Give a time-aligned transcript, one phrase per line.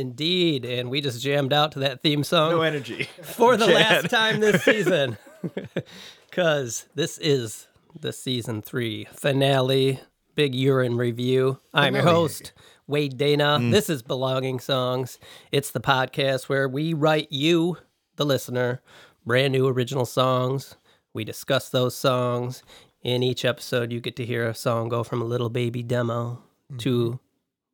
[0.00, 0.64] indeed.
[0.64, 3.08] And we just jammed out to that theme song No energy.
[3.22, 3.74] for the Chad.
[3.74, 5.16] last time this season.
[6.28, 7.66] Because this is
[7.98, 10.00] the season three finale,
[10.34, 11.58] big urine review.
[11.74, 12.52] I'm your host,
[12.86, 13.58] Wade Dana.
[13.60, 13.70] Mm.
[13.72, 15.18] This is Belonging Songs.
[15.52, 17.76] It's the podcast where we write you,
[18.16, 18.80] the listener,
[19.26, 20.76] brand new original songs.
[21.12, 22.62] We discuss those songs.
[23.02, 26.42] In each episode, you get to hear a song go from a little baby demo
[26.78, 27.18] to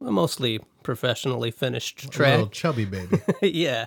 [0.05, 3.21] a mostly professionally finished track Little chubby baby.
[3.43, 3.87] yeah.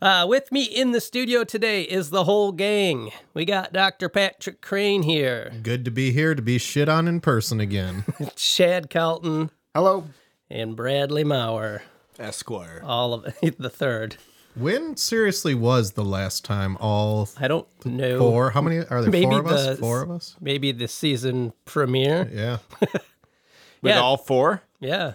[0.00, 3.10] Uh, with me in the studio today is the whole gang.
[3.34, 4.08] We got Dr.
[4.08, 8.04] Patrick Crane here, Good to be here to be shit on in person again.
[8.36, 10.04] Chad Calton, Hello.
[10.48, 11.82] and Bradley Maurer.
[12.18, 12.80] Esquire.
[12.84, 13.24] All of
[13.58, 14.16] the third.
[14.54, 18.18] when seriously was the last time all I don't know.
[18.18, 18.50] four?
[18.50, 19.10] How many are there?
[19.10, 19.78] Maybe four of us?
[19.80, 20.36] Four of us?
[20.40, 22.28] Maybe the season premiere.
[22.32, 22.58] Yeah.
[22.80, 24.00] With Yeah.
[24.00, 24.62] all four?
[24.80, 25.14] Yeah.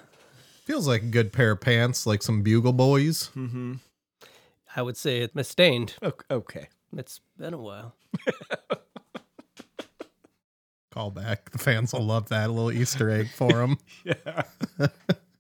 [0.66, 3.30] Feels like a good pair of pants, like some bugle boys.
[3.36, 3.74] Mm-hmm.
[4.76, 5.96] I would say it's misstained.
[6.02, 6.68] O- Okay.
[6.96, 7.96] It's been a while.
[10.92, 11.50] Call back.
[11.50, 12.50] The fans will love that.
[12.50, 13.78] A little Easter egg for them.
[14.06, 14.44] Yeah,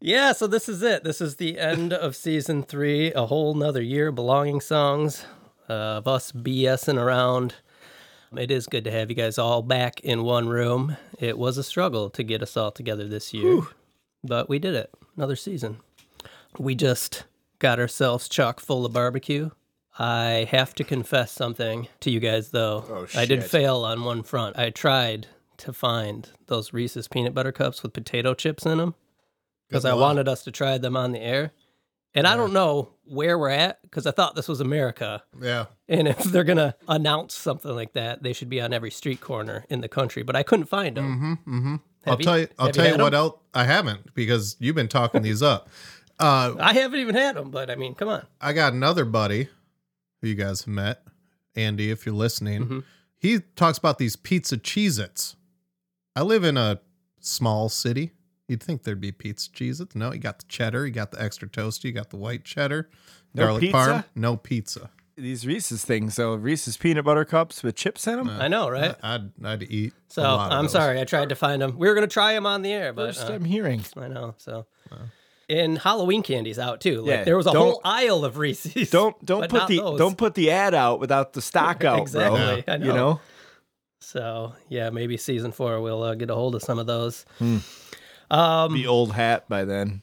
[0.01, 1.03] yeah, so this is it.
[1.03, 3.13] This is the end of season three.
[3.13, 5.25] A whole nother year of belonging songs
[5.69, 7.55] uh, of us BSing around.
[8.35, 10.97] It is good to have you guys all back in one room.
[11.19, 13.61] It was a struggle to get us all together this year,
[14.23, 14.91] but we did it.
[15.15, 15.77] Another season.
[16.57, 17.25] We just
[17.59, 19.51] got ourselves chock full of barbecue.
[19.97, 22.83] I have to confess something to you guys, though.
[22.89, 24.57] Oh, I did fail on one front.
[24.57, 28.95] I tried to find those Reese's peanut butter cups with potato chips in them
[29.69, 31.51] because I wanted us to try them on the air.
[32.15, 35.23] And I don't know where we're at because I thought this was America.
[35.41, 35.65] Yeah.
[35.87, 39.19] And if they're going to announce something like that, they should be on every street
[39.19, 40.21] corner in the country.
[40.21, 41.37] But I couldn't find them.
[41.45, 41.57] Mm-hmm.
[41.57, 41.75] Mm-hmm.
[42.05, 42.47] I'll you- tell you.
[42.59, 43.19] I'll tell you what 'em?
[43.19, 43.39] else.
[43.53, 45.69] I haven't because you've been talking these up.
[46.19, 48.25] Uh, I haven't even had them, but I mean, come on.
[48.41, 49.49] I got another buddy
[50.21, 51.03] who you guys have met,
[51.55, 52.65] Andy, if you're listening.
[52.67, 52.83] Mhm.
[53.17, 55.35] He talks about these pizza Cheez Its.
[56.15, 56.79] I live in a
[57.19, 58.11] small city.
[58.47, 59.95] You'd think there'd be pizza Cheez Its.
[59.95, 62.89] No, you got the cheddar, you got the extra toasty, you got the white cheddar,
[63.33, 63.77] No garlic pizza?
[63.77, 64.89] parm, no pizza.
[65.15, 68.29] These Reese's things, so Reese's peanut butter cups with chips in them?
[68.29, 68.95] I know, right?
[69.03, 69.93] I'd, I'd eat.
[70.07, 70.71] so a lot of I'm those.
[70.71, 70.99] sorry.
[70.99, 71.77] I tried to find them.
[71.77, 73.83] We were going to try them on the air, but First uh, I'm hearing.
[73.95, 74.33] I know.
[74.37, 74.65] So.
[75.49, 77.01] And Halloween candy's out too.
[77.01, 78.89] Like Yeah, there was a don't- whole aisle of Reese's.
[78.89, 79.99] Don't don't put the those.
[79.99, 82.73] don't put the ad out without the stock out, Exactly, bro.
[82.73, 82.85] I know.
[82.87, 83.19] You know?
[83.99, 87.25] So yeah, maybe season four we'll uh, get a hold of some of those.
[87.39, 90.01] Be old hat by then.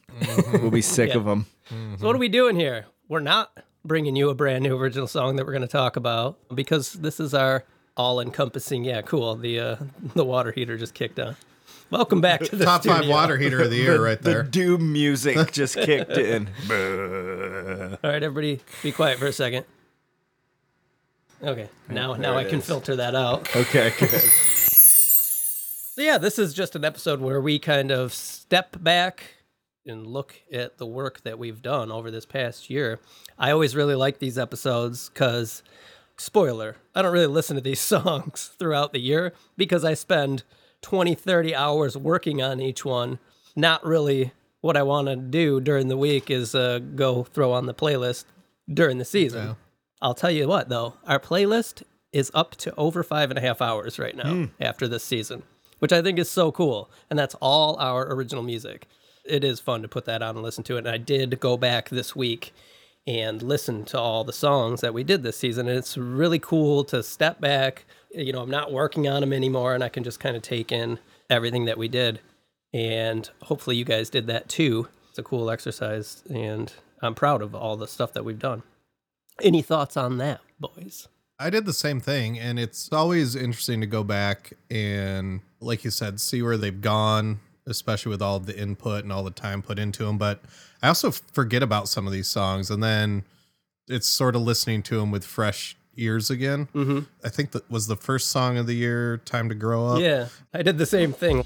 [0.53, 1.17] we'll be sick Yeah.
[1.17, 1.47] of them.
[1.69, 2.85] So what are we doing here?
[3.09, 3.51] We're not
[3.83, 7.19] bringing you a brand new original song that we're going to talk about because this
[7.19, 7.63] is our
[7.97, 8.83] all-encompassing.
[8.83, 9.35] Yeah, cool.
[9.35, 9.75] The uh,
[10.15, 11.35] the water heater just kicked on.
[11.89, 14.43] Welcome back to the Top five water heater of the year right there.
[14.43, 14.43] The there.
[14.43, 16.47] doom music just kicked in.
[16.69, 19.65] All right, everybody, be quiet for a second.
[21.43, 22.65] Okay, now now I it can is.
[22.65, 23.53] filter that out.
[23.55, 24.21] Okay, good.
[25.93, 29.23] So yeah, this is just an episode where we kind of step back
[29.85, 32.99] and look at the work that we've done over this past year.
[33.37, 35.63] I always really like these episodes because,
[36.17, 40.43] spoiler, I don't really listen to these songs throughout the year because I spend
[40.81, 43.19] 20, 30 hours working on each one.
[43.55, 44.31] Not really
[44.61, 48.25] what I want to do during the week is uh, go throw on the playlist
[48.71, 49.47] during the season.
[49.47, 49.53] Yeah.
[50.01, 53.61] I'll tell you what, though, our playlist is up to over five and a half
[53.61, 55.43] hours right now after this season,
[55.79, 56.89] which I think is so cool.
[57.09, 58.87] And that's all our original music.
[59.25, 60.79] It is fun to put that on and listen to it.
[60.79, 62.53] And I did go back this week
[63.07, 65.67] and listen to all the songs that we did this season.
[65.67, 67.85] And it's really cool to step back.
[68.11, 70.71] You know, I'm not working on them anymore, and I can just kind of take
[70.71, 70.99] in
[71.29, 72.19] everything that we did.
[72.73, 74.87] And hopefully, you guys did that too.
[75.09, 78.63] It's a cool exercise, and I'm proud of all the stuff that we've done.
[79.41, 81.07] Any thoughts on that, boys?
[81.39, 85.89] I did the same thing, and it's always interesting to go back and, like you
[85.89, 89.79] said, see where they've gone, especially with all the input and all the time put
[89.79, 90.17] into them.
[90.17, 90.41] But
[90.81, 93.23] I also forget about some of these songs, and then
[93.87, 96.67] it's sort of listening to them with fresh ears again.
[96.73, 96.99] Mm-hmm.
[97.23, 100.27] I think that was the first song of the year, "Time to Grow Up." Yeah,
[100.53, 101.43] I did the same thing.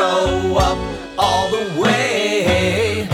[0.00, 0.78] Grow up
[1.18, 3.06] all the way.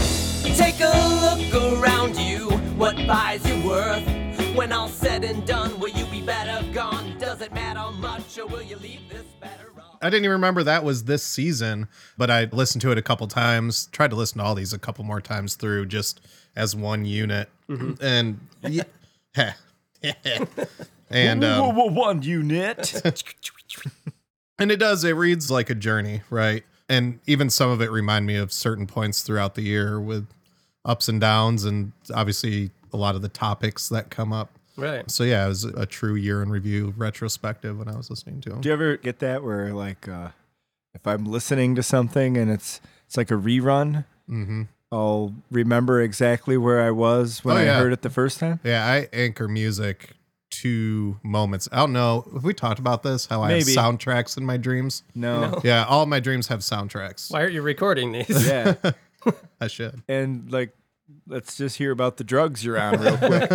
[0.54, 0.92] Take a
[1.24, 2.48] look around you,
[2.78, 4.06] what buys you worth?
[4.54, 7.18] When all said and done, will you be better gone?
[7.18, 9.72] Does it matter much, or will you leave this better?
[10.00, 13.26] I didn't even remember that was this season, but I listened to it a couple
[13.26, 13.86] times.
[13.92, 16.20] Tried to listen to all these a couple more times through just
[16.54, 17.48] as one unit.
[17.68, 18.84] And yeah,
[21.10, 23.02] and um, one unit.
[24.58, 25.02] and it does.
[25.02, 26.62] It reads like a journey, right?
[26.88, 30.26] And even some of it remind me of certain points throughout the year with
[30.84, 34.50] ups and downs, and obviously a lot of the topics that come up.
[34.76, 35.10] Right.
[35.10, 38.50] So yeah, it was a true year in review retrospective when I was listening to
[38.50, 38.60] them.
[38.60, 40.28] Do you ever get that where like uh
[40.94, 44.62] if I'm listening to something and it's it's like a rerun, hmm
[44.92, 47.76] I'll remember exactly where I was when Oh, I yeah.
[47.78, 48.60] heard it the first time?
[48.62, 50.10] Yeah, I anchor music
[50.50, 51.68] to moments.
[51.72, 52.26] I don't know.
[52.32, 53.26] Have we talked about this?
[53.26, 55.02] How I have soundtracks in my dreams?
[55.14, 55.50] No.
[55.50, 55.60] No.
[55.64, 57.30] Yeah, all my dreams have soundtracks.
[57.30, 58.46] Why aren't you recording these?
[58.46, 58.74] Yeah.
[59.60, 60.02] I should.
[60.08, 60.72] and like
[61.26, 63.50] let's just hear about the drugs you're on real quick.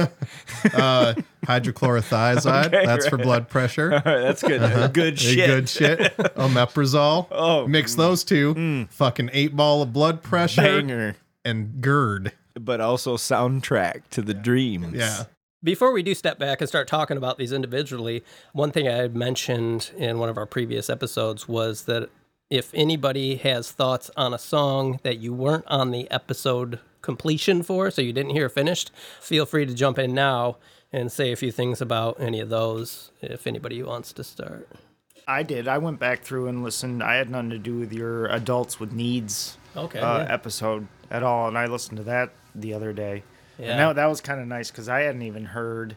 [0.74, 1.14] Uh,
[1.46, 2.68] hydrochlorothiazide.
[2.68, 3.94] Okay, that's for blood pressure.
[3.94, 4.62] All right, that's good.
[4.62, 4.88] Uh-huh.
[4.88, 5.48] Good shit.
[5.48, 6.00] Good shit.
[6.18, 7.28] Omeprazole.
[7.32, 7.98] Oh, Mix mm.
[7.98, 8.54] those two.
[8.56, 8.92] Mm.
[8.92, 11.16] Fucking eight ball of blood pressure banger.
[11.46, 12.34] and GERD.
[12.60, 14.96] But also soundtrack to the dreams.
[14.96, 15.24] Yeah.
[15.64, 19.16] Before we do step back and start talking about these individually, one thing I had
[19.16, 22.10] mentioned in one of our previous episodes was that
[22.50, 27.92] if anybody has thoughts on a song that you weren't on the episode completion for,
[27.92, 28.92] so you didn't hear finished,
[29.22, 30.58] feel free to jump in now
[30.92, 34.68] and say a few things about any of those if anybody wants to start.
[35.28, 35.68] I did.
[35.68, 37.04] I went back through and listened.
[37.04, 40.00] I had nothing to do with your adults with needs Okay.
[40.00, 40.34] uh, yeah.
[40.34, 43.24] episode at all, and I listened to that the other day.
[43.58, 43.72] Yeah.
[43.72, 45.96] And that, that was kind of nice because I hadn't even heard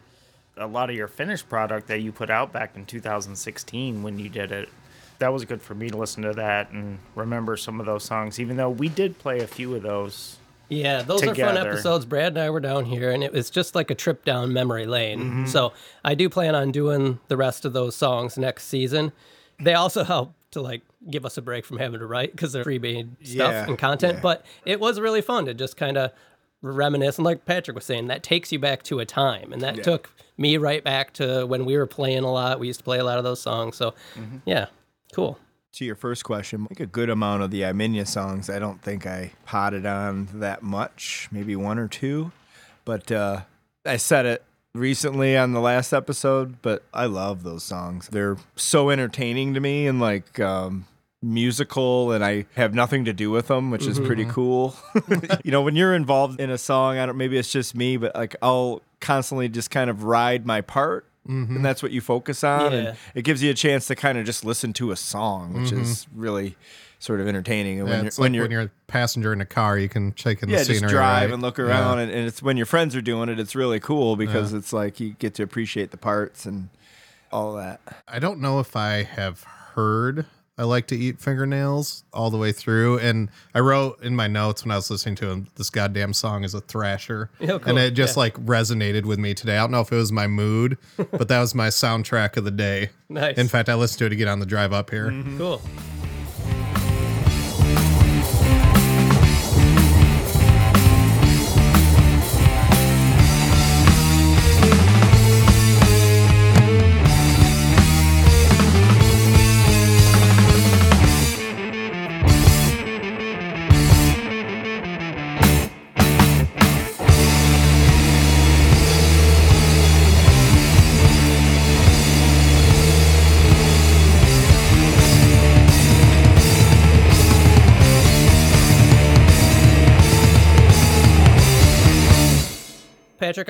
[0.57, 4.29] a lot of your finished product that you put out back in 2016 when you
[4.29, 4.69] did it.
[5.19, 8.39] That was good for me to listen to that and remember some of those songs,
[8.39, 10.37] even though we did play a few of those.
[10.67, 12.05] Yeah, those are fun episodes.
[12.05, 14.85] Brad and I were down here, and it was just like a trip down memory
[14.87, 15.19] lane.
[15.19, 15.45] Mm-hmm.
[15.45, 15.73] So
[16.03, 19.11] I do plan on doing the rest of those songs next season.
[19.59, 22.65] They also help to like give us a break from having to write because they're
[22.65, 24.15] freebie stuff Yeah, and content.
[24.15, 24.21] yeah.
[24.21, 26.11] But it was really fun to just kind of
[26.71, 27.17] reminisce.
[27.17, 30.09] And like Patrick was saying, that takes you back to a time, and that took
[30.37, 32.59] me right back to when we were playing a lot.
[32.59, 33.75] We used to play a lot of those songs.
[33.77, 34.37] So Mm-hmm.
[34.45, 34.67] yeah,
[35.13, 35.37] cool.
[35.73, 38.81] To your first question, I think a good amount of the Iminia songs, I don't
[38.81, 42.31] think I potted on that much, maybe one or two.
[42.85, 43.41] But uh,
[43.85, 48.07] I said it recently on the last episode, but I love those songs.
[48.09, 50.85] They're so entertaining to me and like um,
[51.21, 54.31] musical, and I have nothing to do with them, which is pretty mm-hmm.
[54.31, 54.75] cool.
[55.43, 58.15] you know, when you're involved in a song, I don't, maybe it's just me, but
[58.15, 61.07] like I'll constantly just kind of ride my part.
[61.27, 61.61] And mm-hmm.
[61.63, 62.71] that's what you focus on.
[62.71, 62.77] Yeah.
[62.77, 65.71] And it gives you a chance to kind of just listen to a song, which
[65.71, 65.81] mm-hmm.
[65.81, 66.55] is really
[66.99, 67.79] sort of entertaining.
[67.79, 69.77] And Yeah, when, it's you're, when like you're, when you're a passenger in a car,
[69.79, 70.81] you can check in yeah, the scenery.
[70.81, 71.33] just drive right?
[71.33, 71.65] and look Yeah.
[71.65, 74.71] around, and, and it's when your friends are doing it, it's really cool because it's
[74.71, 76.69] like you get to appreciate the parts and
[77.31, 77.81] all that.
[78.07, 80.25] I don't know if I have heard
[80.57, 82.99] I like to eat fingernails all the way through.
[82.99, 86.43] And I wrote in my notes when I was listening to him, this goddamn song
[86.45, 87.29] is a thrasher.
[87.39, 87.61] Yeah, cool.
[87.71, 88.21] And it just Yeah.
[88.21, 89.57] like resonated with me today.
[89.57, 92.51] I don't know if it was my mood, but that was my soundtrack of the
[92.51, 92.91] day.
[93.09, 93.37] Nice.
[93.37, 95.09] In fact, I listened to it again on the drive up here.
[95.09, 95.37] Mm-hmm.
[95.37, 95.61] Cool.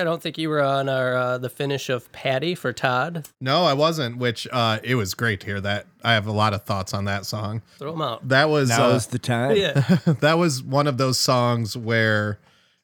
[0.06, 3.28] Don't think you were on our uh, the finish of Patty for Todd.
[3.42, 5.88] No, I wasn't, which uh, it was great to hear that.
[6.04, 7.62] I have a lot of thoughts on that song.
[7.78, 8.28] Throw them out.
[8.28, 9.58] That was uh, Now's the time.
[9.58, 9.74] Yeah.
[10.22, 12.40] that was one of those songs where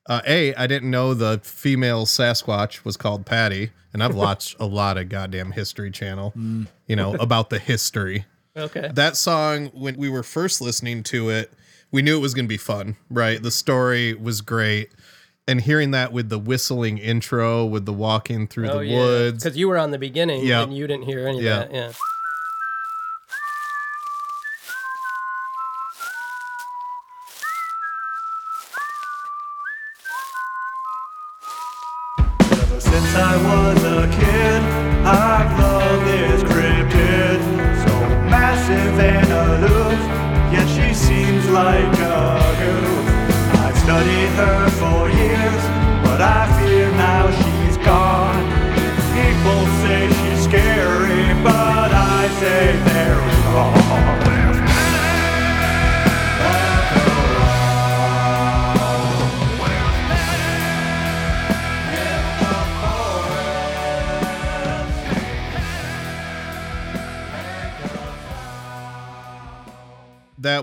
[0.08, 4.66] uh, a I didn't know the female Sasquatch was called Patty, and I've watched a
[4.66, 6.34] lot of goddamn History Channel,
[6.88, 8.26] you know, about the history.
[8.56, 8.90] Okay.
[8.94, 11.54] That song, when we were first listening to it,
[11.92, 13.42] we knew it was going to be fun, right?
[13.42, 14.92] The story was great.
[15.48, 19.58] And hearing that with the whistling intro, with the walking through oh, the woods, Because
[19.58, 20.62] you were on the beginning Yeah.
[20.62, 21.62] and you didn't hear any Yeah.
[21.62, 21.76] of that.
[21.76, 21.92] Yeah.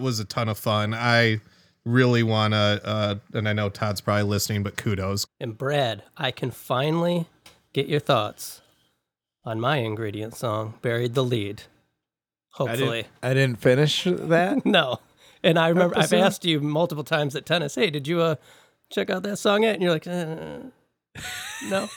[0.08, 0.94] Was a ton of fun.
[0.94, 1.40] I
[1.84, 5.26] really want to, uh, and I know Todd's probably listening, but kudos.
[5.38, 7.26] And Brad, I can finally
[7.72, 8.60] get your thoughts
[9.44, 11.62] on my ingredient song, Buried the Lead.
[12.54, 13.02] I Hopefully.
[13.02, 14.64] didn't, I didn't finish that.
[14.66, 14.98] No.
[15.44, 16.16] And I remember Episode?
[16.16, 18.34] I've asked you multiple times at tennis, hey, did you uh,
[18.90, 19.74] check out that song yet?
[19.74, 20.58] And you're like, uh,
[21.68, 21.88] no.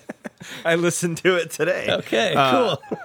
[0.64, 1.86] I listened to it today.
[1.90, 2.98] Okay, Uh, cool.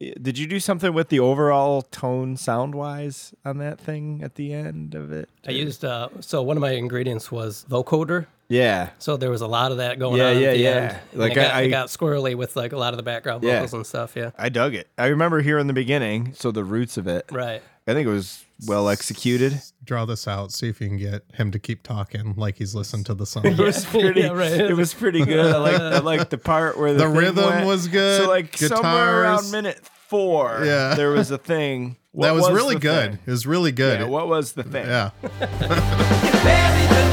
[0.00, 4.52] Did you do something with the overall tone sound wise on that thing at the
[4.52, 5.28] end of it?
[5.46, 8.26] I used, uh, so one of my ingredients was vocoder.
[8.48, 8.90] Yeah.
[8.98, 10.70] So there was a lot of that going Yeah, on yeah, at the yeah.
[10.70, 10.98] end.
[11.12, 13.54] And Like, it got, I- got squirrely with like a lot of the background Yeah.
[13.56, 14.14] vocals and stuff.
[14.14, 14.30] Yeah.
[14.38, 14.86] I dug it.
[14.96, 17.26] I remember hearing the beginning, so the roots of it.
[17.32, 17.60] Right.
[17.88, 19.60] I think it was well executed.
[19.84, 20.52] Draw this out.
[20.52, 23.46] See if you can get him to keep talking like he's listened to the song.
[23.46, 24.20] It was pretty.
[24.22, 24.52] Yeah, right.
[24.52, 25.54] It was pretty good.
[25.54, 25.80] I like.
[25.80, 27.66] I like the part where the, The rhythm went.
[27.66, 30.94] was good, So like somewhere around minute four, Yeah.
[30.94, 31.96] there was a thing.
[32.12, 33.10] What that was, really good.
[33.12, 33.18] thing?
[33.26, 34.00] It was really good.
[34.00, 34.86] Yeah, what was the thing?
[34.86, 35.10] yeah.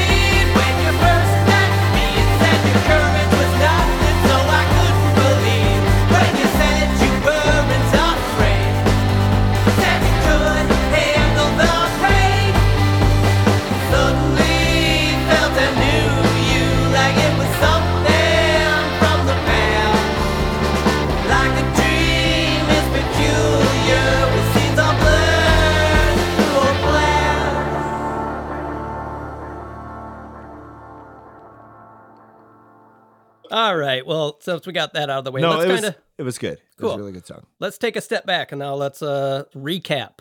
[33.70, 34.04] All right.
[34.04, 35.80] Well, since we got that out of the way, No, let's it was.
[35.80, 36.54] kind of It was good.
[36.54, 36.88] It Cool.
[36.88, 37.46] was a really good song.
[37.60, 40.18] let's take a step back and now let's uh recap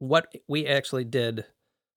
[0.00, 1.46] what we actually did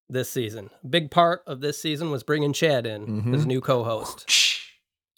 [0.07, 0.69] this season.
[0.89, 3.33] Big part of this season was bringing Chad in Mm-hmm.
[3.35, 4.31] as new co-host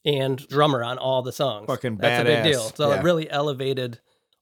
[0.04, 1.68] and drummer on all the songs.
[1.68, 2.44] Fucking That's a big badass.
[2.44, 2.62] deal.
[2.76, 3.00] So Yeah.
[3.00, 4.00] it really elevated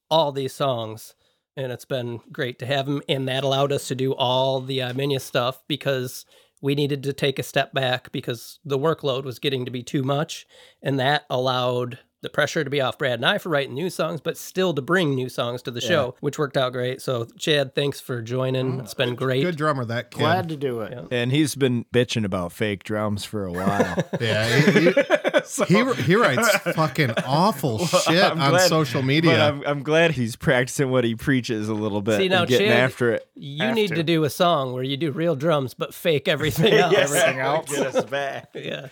[0.09, 1.13] all these songs
[1.57, 4.81] and it's been great to have him and that allowed us to do all the
[4.81, 6.25] uh, Minya stuff because
[6.61, 10.03] we needed to take a step back because the workload was getting to be too
[10.03, 10.47] much
[10.81, 14.21] and that allowed the pressure to be off Brad and I for writing new songs,
[14.21, 17.01] but still to bring new songs to the show, which worked out great.
[17.01, 18.77] So, Chad, thanks for joining.
[18.77, 18.81] Mm.
[18.81, 19.43] It's been great.
[19.43, 20.19] Good drummer, that kid.
[20.19, 21.07] Glad to do it.
[21.11, 24.03] And he's been bitching about fake drums for a while.
[24.19, 24.93] Yeah, he, he,
[25.67, 29.47] he, he writes fucking awful shit I'm on glad- social But media.
[29.49, 32.17] I'm, I'm glad he's practicing what he preaches a little bit.
[32.17, 33.27] See, now, and getting Chad- after it.
[33.35, 33.95] You Have need to.
[33.95, 34.03] to.
[34.03, 36.93] do a song where you do real drums but fake everything else.
[36.95, 37.69] Everything else.
[37.69, 38.49] Get us back.
[38.53, 38.87] Yeah.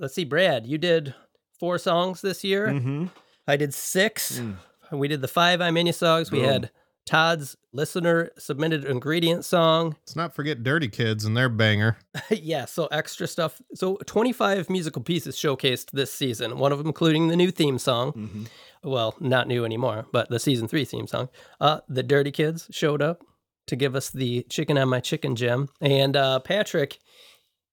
[0.00, 1.14] Let's see, Brad, you did
[1.58, 2.68] four songs this year.
[2.68, 3.06] Mm-hmm.
[3.48, 4.38] I did six.
[4.38, 4.56] Mm.
[4.92, 6.30] We did the five I Mania songs.
[6.30, 6.70] We had
[7.06, 9.96] Todd's listener submitted ingredient song.
[10.02, 11.96] Let's not forget Dirty Kids and their banger.
[12.30, 13.62] yeah, so extra stuff.
[13.74, 18.12] So 25 musical pieces showcased this season, one of them including the new theme song.
[18.12, 18.44] Mm-hmm.
[18.82, 21.28] Well, not new anymore, but the season three theme song.
[21.60, 23.22] Uh, the Dirty Kids showed up
[23.68, 25.68] to give us the chicken on my chicken gem.
[25.80, 26.98] And uh, Patrick,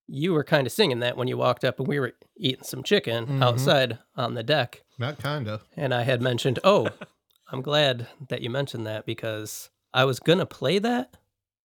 [0.08, 2.84] you were kind of singing that when you walked up and we were eating some
[2.84, 3.44] chicken Mm-hmm.
[3.44, 4.84] outside on the deck.
[5.00, 5.62] Not kinda.
[5.76, 6.90] And I had mentioned, oh,
[7.52, 11.18] I'm glad that you mentioned that because I was going to play that,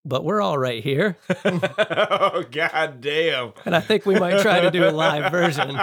[0.05, 1.17] but we're all right here.
[1.45, 3.53] oh god damn!
[3.65, 5.79] And I think we might try to do a live version.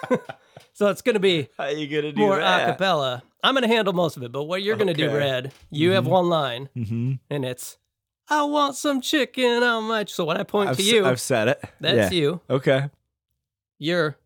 [0.72, 2.66] so it's going to be How you gonna do more a that?
[2.66, 3.22] cappella.
[3.42, 5.14] I'm going to handle most of it, but what you're going to do, Okay.
[5.14, 7.12] Brad, you have one line, Mm-hmm.
[7.30, 7.78] and it's,
[8.28, 10.02] I want some chicken on my.
[10.04, 11.62] ch-" So when I point I've, to s- you, I've said it.
[11.80, 12.18] that's Yeah.
[12.18, 12.40] you.
[12.50, 12.90] Okay.
[13.78, 14.16] You're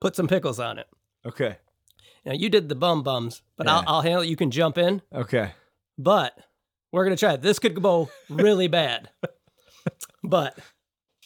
[0.00, 0.88] put some pickles on it.
[1.24, 1.56] Okay.
[2.24, 4.28] Now you did the bum bums, but I'll, I'll handle it.
[4.28, 5.52] You can jump in, Okay.
[5.98, 6.36] but
[6.92, 7.42] we're going to try it.
[7.42, 9.10] This could go really bad,
[10.22, 10.58] but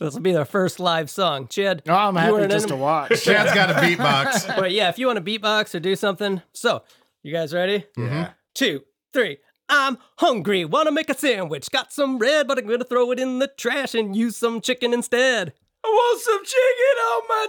[0.00, 1.46] this will be our first live song.
[1.48, 3.10] Chad, No, I'm you were happy an just to watch.
[3.24, 4.56] Chad's got a beatbox.
[4.58, 6.42] But yeah, if you want to beatbox or do something.
[6.52, 6.82] So,
[7.22, 7.84] you guys ready?
[7.96, 8.04] Yeah.
[8.04, 8.30] Mm-hmm.
[8.54, 9.38] Two, three.
[9.68, 11.70] I'm hungry, wanna make a sandwich.
[11.70, 14.94] Got some bread, but I'm gonna throw it in the trash and use some chicken
[14.94, 15.52] instead.
[15.84, 17.46] I want some chicken on my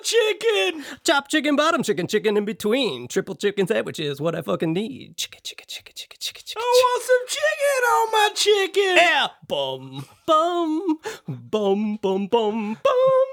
[0.83, 0.99] chicken.
[1.03, 3.07] Chop chicken, bottom chicken, chicken in between.
[3.07, 5.17] Triple chicken sandwich is what I fucking need.
[5.17, 6.61] Chicken, chicken, chicken, chicken, chicken, chicken.
[6.61, 8.95] I want some chicken on my chicken.
[8.97, 13.25] Yeah, bum, bum, bum, bum, bum, bum,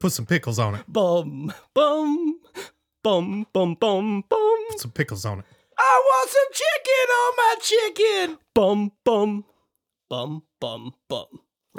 [0.00, 0.84] Put some pickles on it.
[0.88, 2.40] bum, bum,
[3.02, 5.44] bum, bum, bum, bum, Put some pickles on it.
[5.78, 8.38] I want some chicken on my chicken.
[8.54, 9.44] bum, bum,
[10.08, 11.26] bum, bum, bum.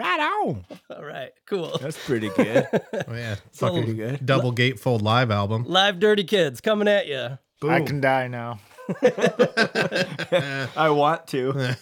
[0.02, 0.66] Right on.
[0.96, 1.78] All right, cool.
[1.82, 2.68] That's pretty good.
[3.08, 3.36] Oh yeah.
[3.36, 4.26] Pretty Fucking good.
[4.26, 5.66] double gatefold live album.
[5.68, 7.38] Live Dirty Kids coming at you.
[7.68, 8.60] I can die now.
[10.76, 11.76] I want to.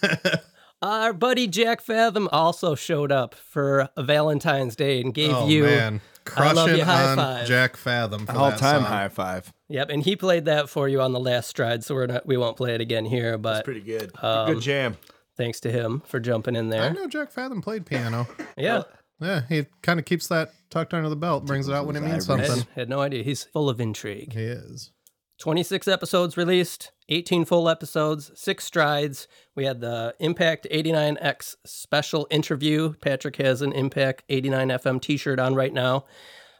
[0.81, 5.63] Our buddy Jack Fathom also showed up for a Valentine's Day and gave Oh you.
[5.63, 6.01] man.
[6.35, 7.47] I love Crushing you, high on five.
[7.47, 8.91] Jack Fathom for All that time song.
[8.91, 9.51] high five.
[9.69, 12.37] Yep, and he played that for you on the last stride, so we're not we
[12.37, 13.37] won't play it again here.
[13.37, 14.11] But Pretty good.
[14.21, 14.97] Um, good jam.
[15.39, 16.81] Thanks to him for jumping in there.
[16.81, 18.27] I know Jack Fathom played piano.
[18.57, 18.83] Yeah.
[19.21, 22.01] Yeah, he kind of keeps that tucked under the belt, brings it out when it
[22.01, 22.49] means something.
[22.49, 23.23] Had, had no idea.
[23.23, 24.33] He's full of intrigue.
[24.33, 24.91] He is.
[25.39, 29.29] 26 episodes released, 18 full episodes, six strides.
[29.55, 32.93] We had the Impact 89X special interview.
[33.01, 36.03] Patrick has an Impact 89 FM t shirt on right now.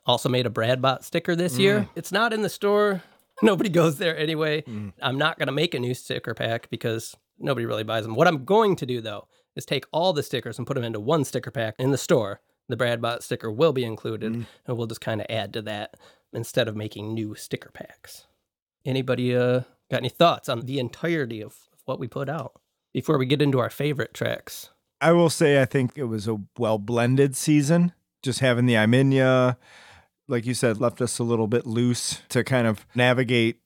[0.05, 1.81] Also made a Bradbot sticker this year.
[1.81, 1.89] Mm.
[1.95, 3.03] It's not in the store.
[3.43, 4.63] Nobody goes there anyway.
[5.01, 8.15] I'm not going to make a new sticker pack because nobody really buys them.
[8.15, 11.00] What I'm going to do though is take all the stickers and put them into
[11.00, 12.41] one sticker pack in the store.
[12.67, 14.31] The Bradbot sticker will be included,
[14.67, 15.96] and we'll just kind of add to that
[16.31, 18.27] instead of making new sticker packs.
[18.86, 21.55] Anybody uh, got any thoughts on the entirety of
[21.86, 22.62] what we put out
[22.93, 24.69] before we get into our favorite tracks?
[25.01, 27.93] I will say I think it was a well blended season.
[28.22, 29.55] Just having the Iminia,
[30.29, 33.59] like you said, left us a little bit loose to kind of navigate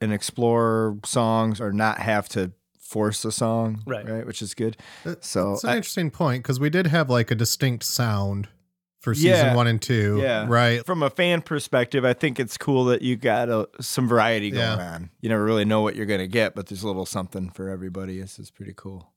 [0.00, 3.82] and explore songs or not have to force a song.
[3.86, 4.08] Right.
[4.08, 4.26] Right.
[4.26, 4.76] Which is good.
[5.04, 8.48] That- So It's an I- interesting point because we did have like a distinct sound
[9.00, 9.54] for season Yeah.
[9.54, 10.18] one and two.
[10.20, 10.44] Yeah.
[10.48, 10.84] Right.
[10.84, 14.78] from a fan perspective, I think it's cool that you got a, some variety going
[14.78, 14.92] Yeah.
[14.94, 15.10] on.
[15.20, 17.68] You never really know what you're going to get, but there's a little something for
[17.70, 18.20] everybody.
[18.20, 19.12] This is pretty cool.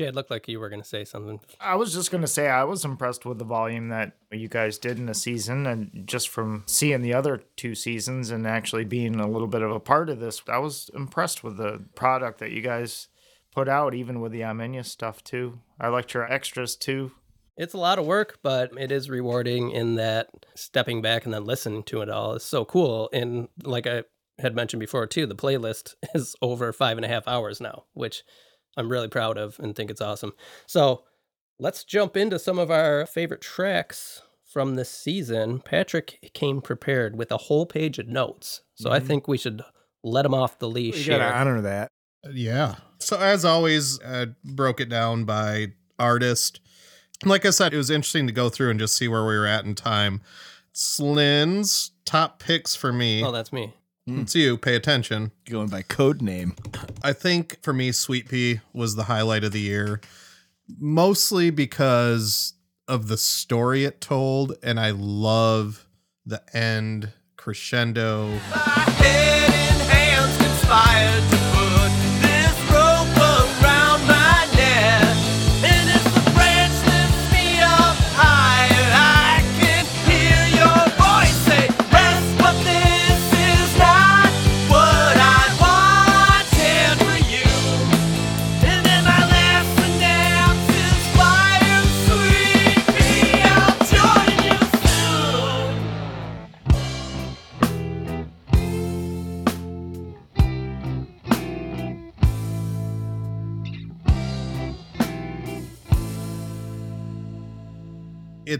[0.00, 1.40] It looked like you were going to say something.
[1.60, 4.98] I was just gonna say I was impressed with the volume that you guys did
[4.98, 9.28] in a season, and just from seeing the other two seasons and actually being a
[9.28, 12.62] little bit of a part of this, I was impressed with the product that you
[12.62, 13.08] guys
[13.54, 15.60] put out, even with the Armenia stuff too.
[15.78, 17.12] I liked your extras too.
[17.56, 21.44] It's a lot of work, but it is rewarding in that stepping back and then
[21.44, 23.10] listening to it all is so cool.
[23.12, 24.04] And like I
[24.38, 28.24] had mentioned before, too, the playlist is over five and a half hours now, which
[28.76, 30.32] I'm really proud of and think it's awesome.
[30.66, 31.04] So
[31.58, 35.60] let's jump into some of our favorite tracks from this season.
[35.60, 38.62] Patrick came prepared with a whole page of notes.
[38.74, 39.06] So I mm-hmm.
[39.06, 39.62] think we should
[40.02, 41.32] let him off the leash You got to here.
[41.32, 41.88] honor that.
[42.24, 42.76] Uh, yeah.
[42.98, 46.60] So as always, I broke it down by artist.
[47.24, 49.46] Like I said, it was interesting to go through and just see where we were
[49.46, 50.20] at in time.
[50.72, 53.24] Slin's top picks for me.
[53.24, 53.74] Oh, that's me.
[54.06, 54.20] Hmm.
[54.22, 54.56] It's you.
[54.56, 55.32] Pay attention.
[55.48, 56.56] Going by code name.
[57.02, 60.00] I think for me, Sweet Pea was the highlight of the year,
[60.78, 62.54] mostly because
[62.88, 65.86] of the story it told, and I love
[66.26, 68.38] the end crescendo.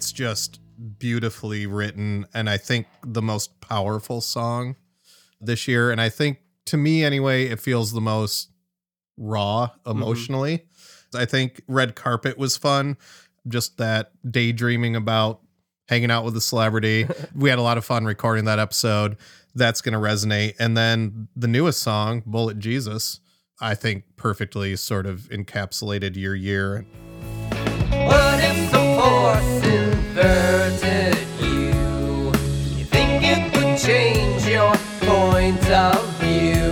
[0.03, 0.59] It's just
[0.99, 4.75] beautifully written, and I think the most powerful song
[5.41, 5.93] this year.
[5.93, 8.51] And I think, to me anyway, it feels the most
[9.17, 9.91] raw mm-hmm.
[9.93, 10.65] emotionally.
[11.15, 12.97] I think Red Carpet was fun.
[13.47, 15.41] Just that daydreaming about
[15.89, 17.07] hanging out with a celebrity.
[17.37, 19.17] we had a lot of fun recording that episode.
[19.55, 20.57] That's going to resonate.
[20.59, 23.21] And then the newest song, Bullet Jesus,
[23.61, 26.87] I think perfectly sort of encapsulated your year.
[27.93, 29.62] What if the force
[30.23, 32.33] inverted you?
[32.79, 36.71] You think it would change your point of view?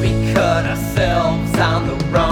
[0.00, 2.23] We cut ourselves on the wrong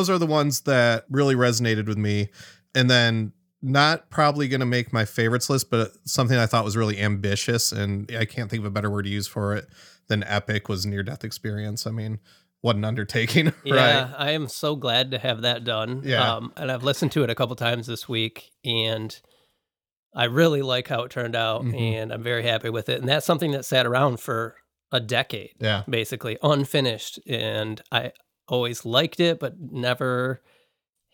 [0.00, 2.28] those are the ones that really resonated with me.
[2.74, 3.32] And then
[3.62, 7.72] not probably going to make my favorites list, but something I thought was really ambitious.
[7.72, 9.66] And I can't think of a better word to use for it
[10.08, 11.86] than epic was near death experience.
[11.86, 12.18] I mean,
[12.62, 14.14] what an undertaking, Yeah, right?
[14.16, 16.00] I am so glad to have that done.
[16.04, 16.36] Yeah.
[16.36, 19.18] Um, and I've listened to it a couple times this week, and
[20.14, 21.78] I really like how it turned out, Mhm.
[21.78, 23.00] and I'm very happy with it.
[23.00, 24.56] And that's something that sat around for
[24.90, 25.84] a decade, Yeah.
[25.88, 27.20] basically unfinished.
[27.28, 28.12] And I
[28.50, 30.42] always liked it, but never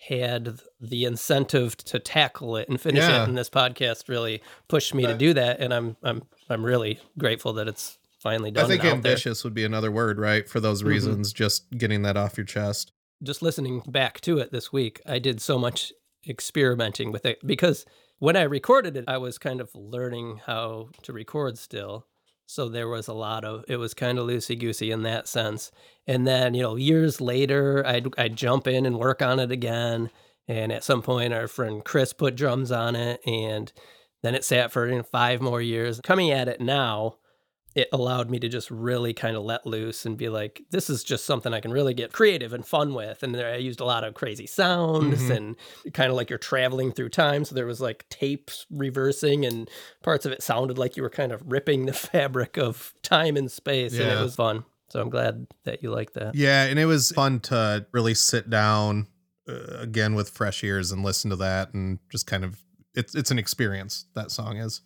[0.09, 3.23] had the incentive to tackle it and finish Yeah.
[3.23, 3.29] it.
[3.29, 5.61] And this podcast really pushed me to do that.
[5.61, 8.65] And I'm I'm I'm really grateful that it's finally done.
[8.65, 9.13] I think out there.
[9.13, 10.49] ambitious would be another word, right?
[10.49, 10.89] For those mm-hmm.
[10.91, 12.93] reasons, just getting that off your chest.
[13.23, 15.93] just listening back to it this week, I did so much
[16.29, 17.87] experimenting with it because
[18.19, 22.07] when I recorded it, I was kind of learning how to record still.
[22.47, 25.71] So there was a lot of it was kind of loosey goosey in that sense.
[26.07, 30.11] And then you know years later, I'd I'd jump in and work on it again.
[30.49, 33.73] And at some point, our friend Chris put drums on it, and
[34.23, 36.01] then it sat for five more years.
[36.03, 37.17] Coming at it now,
[37.77, 41.05] it allowed me to just really kind of let loose and be like, this is
[41.05, 43.23] just something I can really get creative and fun with.
[43.23, 45.37] And there, I used a lot of crazy sounds Mhm.
[45.37, 47.45] and kind of like you're traveling through time.
[47.45, 49.69] So there was like tapes reversing, and
[50.03, 53.53] parts of it sounded like you were kind of ripping the fabric of time and
[53.53, 53.93] space.
[53.93, 54.65] And it was fun.
[54.89, 56.35] So I'm glad that you like that.
[56.35, 59.09] Yeah, and it was fun to really sit down
[59.49, 62.63] uh, again with fresh ears and listen to that, and just kind of
[62.95, 64.07] it's it's an experience.
[64.15, 64.81] That song is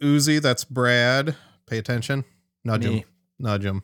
[0.00, 0.40] Uzi.
[0.40, 1.34] That's Brad.
[1.70, 2.24] Pay attention.
[2.64, 3.02] Nudge him.
[3.38, 3.82] Nudge him.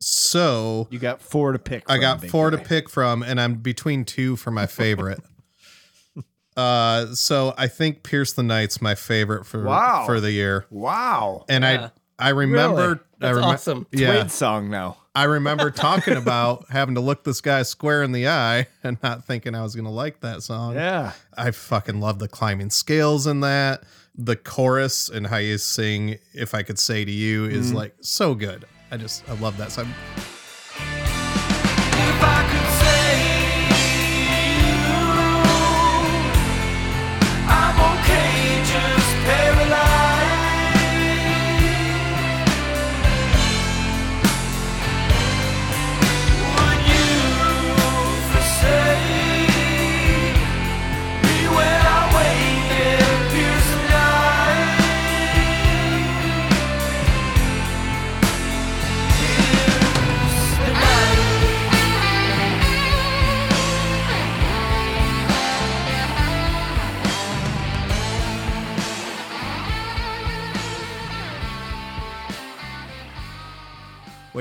[0.00, 1.82] So You got four to pick.
[1.90, 5.20] I got big four to pick from, and I'm between two for my favorite.
[6.56, 10.04] uh, so I think Pierce the Night's my favorite for Wow.
[10.06, 11.44] for the year, Wow.
[11.48, 11.88] and Yeah.
[12.18, 13.00] I I remember Really?
[13.20, 13.86] I That's remem- awesome.
[13.90, 14.98] Yeah, Tweed song now.
[15.16, 19.24] I remember talking about having to look this guy square in the eye and not
[19.24, 20.74] thinking I was gonna like that song.
[20.74, 21.12] Yeah.
[21.36, 23.82] I fucking love the climbing scales in that.
[24.16, 27.76] The chorus and how you sing "If I Could Say to You" is Mm-hmm.
[27.76, 28.64] like so good.
[28.90, 29.92] I just I love that song.
[30.16, 30.33] If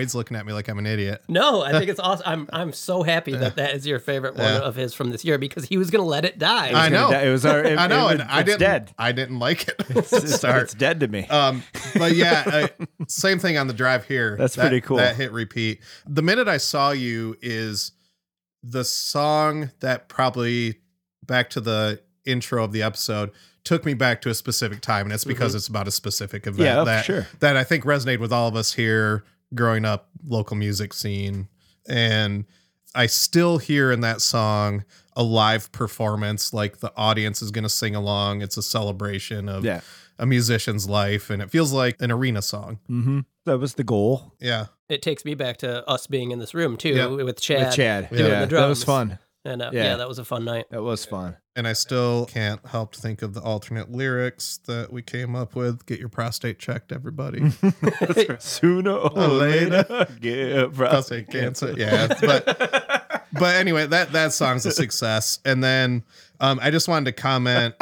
[0.04, 1.24] Wade's looking at me like I'm an idiot.
[1.30, 2.24] No, I think it's awesome.
[2.26, 4.60] I'm I'm so happy that that is your favorite one Yeah.
[4.60, 6.72] of his from this year because he was gonna let it die.
[6.74, 7.10] I know.
[7.12, 7.64] It was our.
[7.64, 8.60] It, I know, it- and I didn't.
[8.60, 8.92] dead.
[8.98, 9.82] I didn't like it.
[9.96, 10.64] It's, start.
[10.64, 11.26] it's dead to me.
[11.28, 11.64] Um,
[11.96, 14.36] but yeah, uh, same thing on the drive here.
[14.38, 14.98] That's That- pretty cool.
[14.98, 15.80] That hit repeat.
[16.06, 17.94] The minute I saw you is
[18.62, 20.80] the song that probably
[21.26, 23.32] back to the intro of the episode
[23.64, 26.60] took me back to a specific time, and it's because it's about a specific event
[26.66, 27.28] Yeah, that sure.
[27.40, 29.24] that I think resonated with all of us here
[29.56, 31.48] growing up, local music scene,
[31.88, 32.46] and
[32.96, 34.86] I still hear in that song
[35.16, 38.42] a live performance, like the audience is going to sing along.
[38.42, 39.82] It's a celebration of yeah.
[40.20, 42.80] a musician's life and it feels like an arena song.
[42.90, 43.20] Mm-hmm.
[43.46, 44.34] That was the goal.
[44.40, 44.68] Yeah.
[44.90, 47.08] it takes me back to us being in this room too Yeah.
[47.08, 47.68] with Chad.
[47.68, 48.10] With Chad.
[48.10, 48.46] doing yeah.
[48.46, 49.20] the That was fun.
[49.46, 49.84] And uh, Yeah.
[49.84, 49.96] yeah.
[49.98, 50.66] that was a fun night.
[50.72, 51.36] That was fun.
[51.56, 55.56] And I still can't help to think of the alternate lyrics that we came up
[55.56, 55.86] with.
[55.86, 57.52] Get your prostate checked, everybody.
[58.40, 61.74] Sooner or later, get prostate cancer.
[61.78, 62.08] Yeah.
[62.22, 62.46] But
[63.34, 65.40] but anyway, that that song's a success.
[65.46, 66.04] And then
[66.40, 67.76] um I just wanted to comment.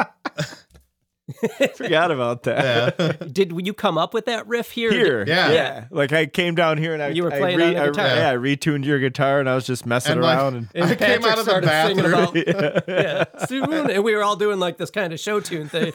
[1.76, 2.94] Forgot about that.
[2.98, 3.12] Yeah.
[3.32, 4.90] Did you come up with that riff here?
[4.92, 5.52] Here, Yeah.
[5.52, 7.86] yeah, Like I came down here and I You were I playing on the I-
[7.86, 8.06] guitar.
[8.06, 10.84] yeah, I retuned your guitar and I was just messing And, like, around and And
[10.90, 12.06] I came out of the started bathroom.
[12.06, 15.92] about- yeah, soon, and we were all doing like this kind of show tune thing.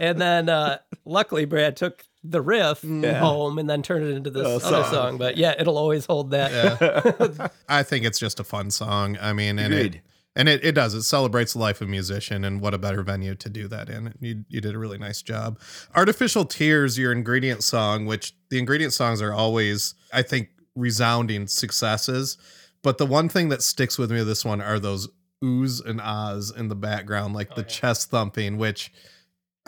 [0.00, 4.46] And then, uh, luckily, Brad took the riff home and then turned it into this
[4.46, 4.92] Oh, other song.
[4.92, 5.18] song.
[5.18, 6.52] But yeah, it'll always hold that.
[6.52, 7.48] Yeah.
[7.68, 9.16] I think it's just a fun song.
[9.20, 10.02] I mean, and it, Agreed.
[10.38, 10.94] And it, it does.
[10.94, 13.90] It celebrates the life of a musician, and what a better venue to do that
[13.90, 14.14] in.
[14.20, 15.60] You you did a really nice job.
[15.94, 22.38] Artificial Tears, your ingredient song, which the ingredient songs are always, I think, resounding successes.
[22.82, 25.08] But the one thing that sticks with me this one are those
[25.42, 28.92] oohs and ahs in the background, like oh, the chest thumping, which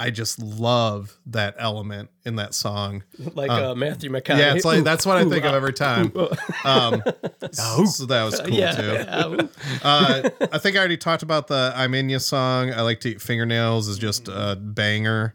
[0.00, 3.04] I just love that element in that song.
[3.34, 4.38] Like Um, uh, Matthew McConaughey.
[4.38, 6.10] Yeah, it's like Ooh, that's what I ooh, think of every time.
[6.16, 6.28] ooh.
[6.64, 7.02] Um,
[7.52, 8.92] so that was cool yeah, too.
[8.92, 9.46] yeah.
[9.82, 12.72] Uh, I think I already talked about the I'm in Ya song.
[12.72, 15.34] I like to eat fingernails is just a banger.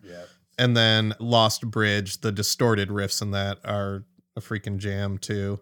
[0.57, 4.03] And then Lost Bridge, the distorted riffs in that are
[4.35, 5.59] a freaking jam too.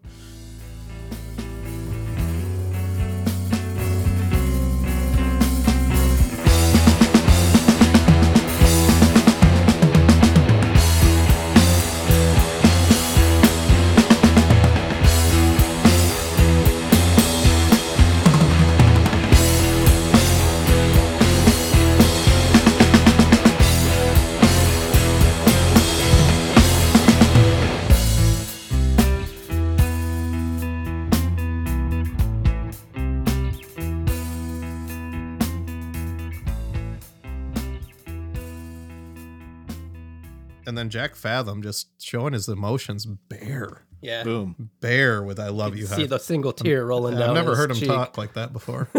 [40.94, 43.82] Jack Fathom just showing his emotions bare.
[44.02, 44.24] Yeah.
[44.24, 44.70] Boom.
[44.80, 45.88] Bare with I love you.
[45.88, 46.08] See High.
[46.08, 47.30] the single tear rolling down.
[47.30, 48.90] I've never his heard him cheek, talk like that before.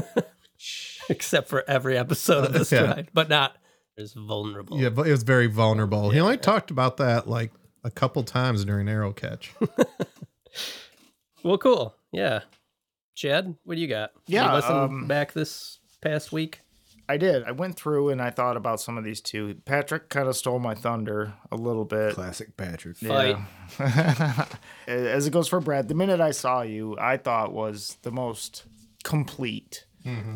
[1.09, 2.64] except for every episode of the Yeah.
[2.90, 3.57] stride, but not
[3.96, 4.80] as vulnerable.
[4.80, 6.11] yeah, but it was very vulnerable.
[6.11, 7.52] He only talked about that like
[7.85, 9.52] a couple times during Arrow Catch.
[11.42, 11.94] Well, cool.
[12.11, 12.40] Yeah.
[13.14, 14.12] Chad, what do you got?
[14.26, 16.61] Yeah, You listen um, back this past week.
[17.08, 17.44] I did.
[17.44, 19.56] I went through and I thought about some of these too.
[19.64, 22.14] Patrick kind of stole my thunder a little bit.
[22.14, 22.96] Classic Patrick.
[22.96, 23.36] Fight.
[23.78, 24.46] Yeah.
[24.86, 28.64] As it goes for Brad, the minute I saw you, I thought was the most
[29.02, 29.86] complete.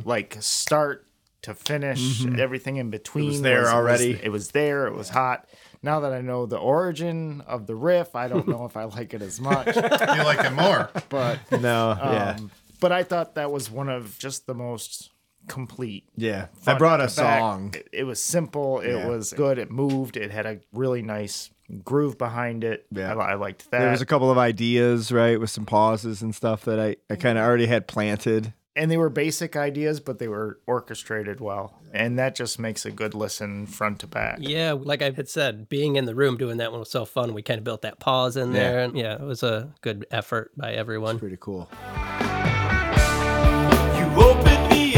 [0.05, 1.07] Like start
[1.43, 3.43] to finish, everything in between.
[3.43, 4.19] there already.
[4.23, 4.87] it was there.
[4.87, 5.47] It was hot.
[5.83, 9.13] Now that I know the origin of the riff, I don't know if I like
[9.15, 9.67] it as much.
[9.77, 10.91] you like it more?
[11.11, 12.37] But No, yeah.
[12.39, 12.51] um,
[12.81, 15.11] but I thought that was one of just the most
[15.49, 16.05] complete.
[16.17, 16.47] Yeah.
[16.67, 17.11] I brought a back.
[17.11, 17.75] song.
[17.75, 18.81] It, it was simple.
[18.81, 19.09] It Yeah.
[19.09, 19.59] was good.
[19.59, 20.17] It moved.
[20.17, 21.51] It had a really nice
[21.85, 22.87] groove behind it.
[22.91, 23.15] Yeah.
[23.15, 23.81] I, I liked that.
[23.81, 27.17] There was a couple of ideas, right, with some pauses and stuff that I, I
[27.17, 28.53] kind of already had planted.
[28.77, 32.91] and they were basic ideas, but they were orchestrated well, and that just makes a
[32.93, 34.39] good listen front to back.
[34.41, 37.35] Yeah, like I had said, being in the room doing that one was so fun.
[37.35, 38.61] We kind of built that pause in Yeah.
[38.61, 38.79] there.
[38.85, 41.19] And yeah, it was a good effort by everyone.
[41.19, 41.69] Pretty cool.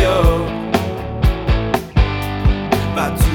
[0.02, 0.48] Opened
[3.20, 3.29] me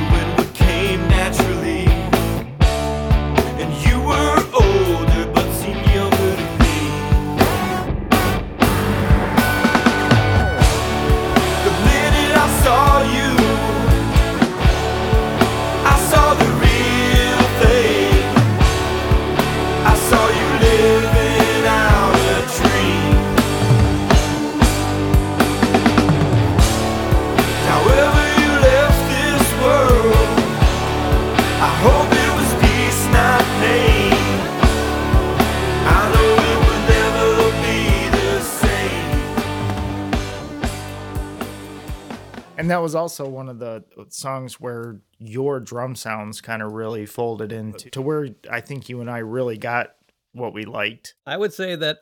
[42.85, 47.89] was also one of the songs where your drum sounds kind of really folded into
[47.89, 49.95] to where I think you and I really got
[50.33, 51.15] what we liked.
[51.25, 51.99] I would say that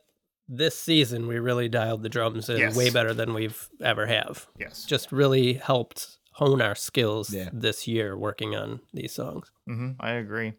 [0.49, 2.75] this season we really dialed the drums in Yes.
[2.75, 4.45] way better than we've ever have.
[4.59, 4.83] Yes.
[4.85, 7.49] Just really helped hone our skills Yeah.
[7.53, 9.49] this year working on these songs.
[9.65, 10.53] hmm I agree.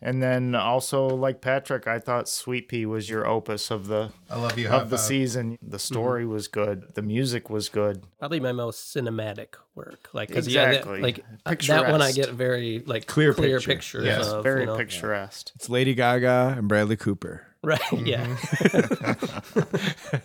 [0.00, 4.38] And then also, like Patrick, I thought Sweet Pea was your opus of the I
[4.38, 4.68] love you.
[4.68, 5.58] of the season.
[5.60, 5.76] The mm-hmm.
[5.78, 6.94] story was good.
[6.94, 8.04] The music was good.
[8.20, 10.08] Probably my most cinematic work.
[10.12, 11.00] Like, cause Exactly.
[11.00, 13.72] yeah, that, like uh, that one I get very like Clear clear, picture.
[13.72, 14.04] pictures.
[14.04, 15.50] Yes, of, Very you know, picturesque.
[15.56, 17.44] It's Lady Gaga and Bradley Cooper.
[17.60, 17.80] Right.
[17.80, 18.06] Mm-hmm.
[18.06, 18.36] Yeah.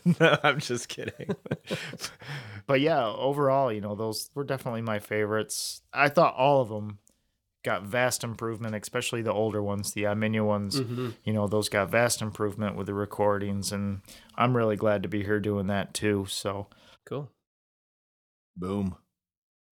[0.19, 1.35] no, I'm just kidding.
[2.67, 5.81] But yeah, overall, you know, those were definitely my favorites.
[5.91, 6.99] I thought all of them
[7.63, 10.79] got vast improvement, especially the older ones, the Arminia ones.
[10.81, 11.09] Mm-hmm.
[11.23, 14.01] You know, those got vast improvement with the recordings, and
[14.35, 16.25] I'm really glad to be here doing that too.
[16.29, 16.67] So
[17.05, 17.31] cool.
[18.55, 18.95] Boom.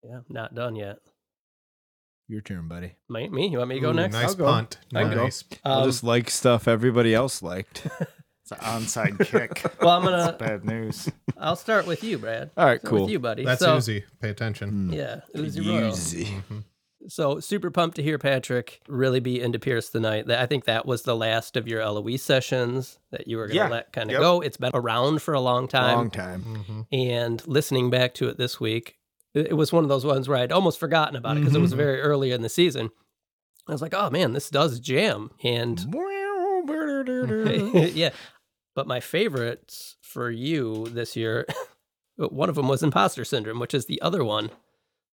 [0.03, 0.21] Yeah.
[0.29, 0.97] Not done yet.
[2.27, 2.95] Your turn, buddy.
[3.09, 3.47] My, me?
[3.49, 4.13] You want me to go Ooh, next?
[4.13, 4.45] Nice I'll go.
[4.45, 4.77] punt.
[4.95, 5.23] I can go.
[5.25, 5.43] Nice.
[5.65, 7.85] I'll Um, just like stuff everybody else liked.
[7.99, 9.61] it's an onside kick.
[9.81, 10.31] well, I'm gonna.
[10.39, 11.09] Bad news.
[11.37, 12.51] I'll start with you, Brad.
[12.55, 13.01] All right, Start cool.
[13.01, 13.43] With you, buddy.
[13.43, 14.03] That's so, Uzi.
[14.21, 14.69] Pay attention.
[14.69, 14.93] Hmm.
[14.93, 15.91] Yeah, Uzi Royal.
[15.91, 16.59] Mm-hmm.
[17.11, 17.15] Easy.
[17.15, 20.29] So super pumped to hear Patrick really be into Pierce the Night.
[20.31, 23.69] I think that was the last of your Eloise sessions that you were gonna Yeah.
[23.69, 24.21] let kind of Yep.
[24.21, 24.41] go.
[24.41, 25.97] It's been around for a long time.
[25.97, 26.43] Long time.
[26.43, 26.95] Mm-hmm.
[26.95, 28.97] And listening back to it this week,
[29.33, 31.61] it it was one of those ones where I'd almost forgotten about it because it
[31.61, 31.77] was mm-hmm.
[31.77, 32.91] very early in the season.
[33.67, 35.31] I was like, oh man, this does jam.
[35.43, 35.79] And
[37.93, 38.11] yeah.
[38.73, 41.45] But my favorites for you this year,
[42.15, 44.49] one of them was Imposter Syndrome, which is the other one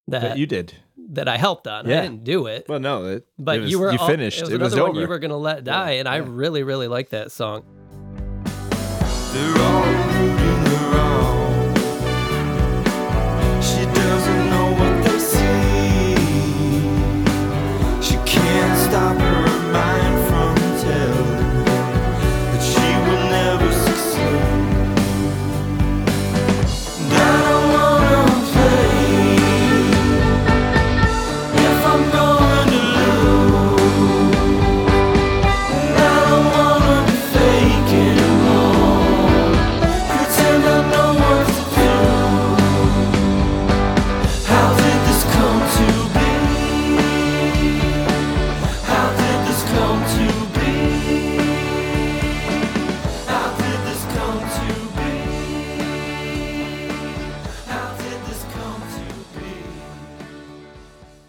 [0.09, 0.75] that That you did.
[1.13, 1.87] that I helped on.
[1.87, 2.67] I didn't do it.
[2.69, 4.39] Well, no, it, But it was- you were you all- finished.
[4.39, 5.01] It was It was, another one over.
[5.03, 7.63] you were gonna let die, and I really, really like that song.
[9.33, 9.55] They're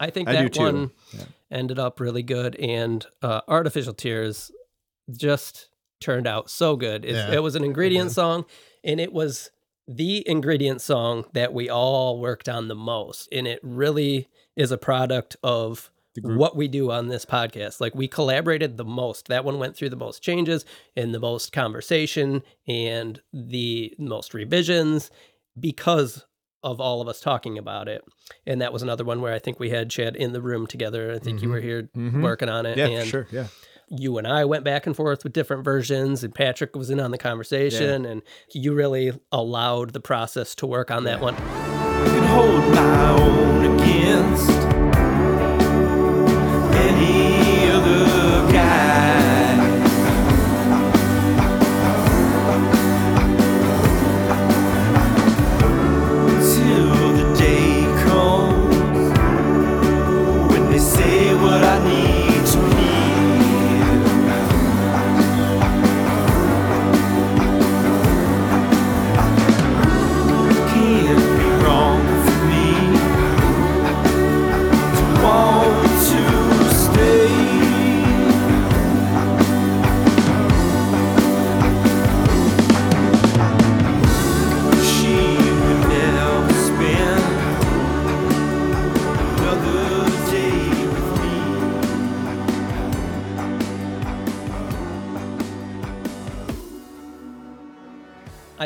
[0.00, 0.90] I think I that one
[1.50, 4.50] ended up really good, and uh, Artificial Tears
[5.10, 5.68] just
[6.00, 7.04] turned out so good.
[7.04, 8.46] It, Yeah, it was an ingredient song,
[8.82, 9.50] and it was
[9.86, 13.28] the ingredient song that we all worked on the most.
[13.32, 15.90] And it really is a product of
[16.22, 17.80] what we do on this podcast.
[17.80, 19.28] Like we collaborated the most.
[19.28, 20.64] That one went through the most changes
[20.96, 25.10] and the most conversation and the most revisions
[25.58, 26.24] because
[26.62, 28.04] of all of us talking about it.
[28.46, 31.12] And that was another one where I think we had Chad in the room together.
[31.12, 31.66] I think you were mm-hmm.
[31.66, 32.22] here mm-hmm.
[32.22, 32.76] working on it.
[32.76, 33.26] Yeah, and sure.
[33.30, 33.46] Yeah.
[33.88, 37.10] you and I went back and forth with different versions, and Patrick was in on
[37.10, 41.36] the conversation, and you really allowed the process to work on that one.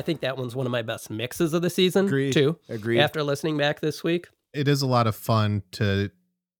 [0.05, 2.33] Think that one's one of my best mixes of the season, Agreed.
[2.33, 2.59] too.
[2.69, 3.01] Agreed.
[3.01, 6.11] After listening back this week, It is a lot of fun to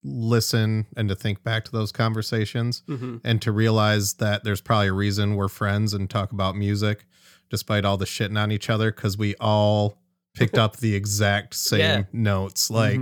[0.03, 3.17] listen and to think back to those conversations Mm-hmm.
[3.23, 7.05] and to realize that there's probably a reason we're friends and talk about music
[7.49, 9.97] despite all the shitting on each other because we all
[10.35, 12.03] picked up the exact same Yeah.
[12.11, 12.69] notes.
[12.69, 12.99] Like,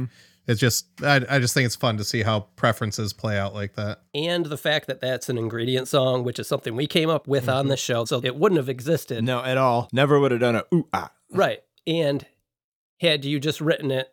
[0.47, 3.75] it's just, I, I just think it's fun to see how preferences play out like
[3.75, 4.01] that.
[4.13, 7.47] and the fact that that's an ingredient song, which is something we came up with
[7.47, 9.23] on the show, so it wouldn't have existed.
[9.23, 9.89] No, at all.
[9.93, 11.11] Never would have done a ooh ah.
[11.31, 11.61] Right.
[11.87, 12.25] And
[12.99, 14.09] had you just written it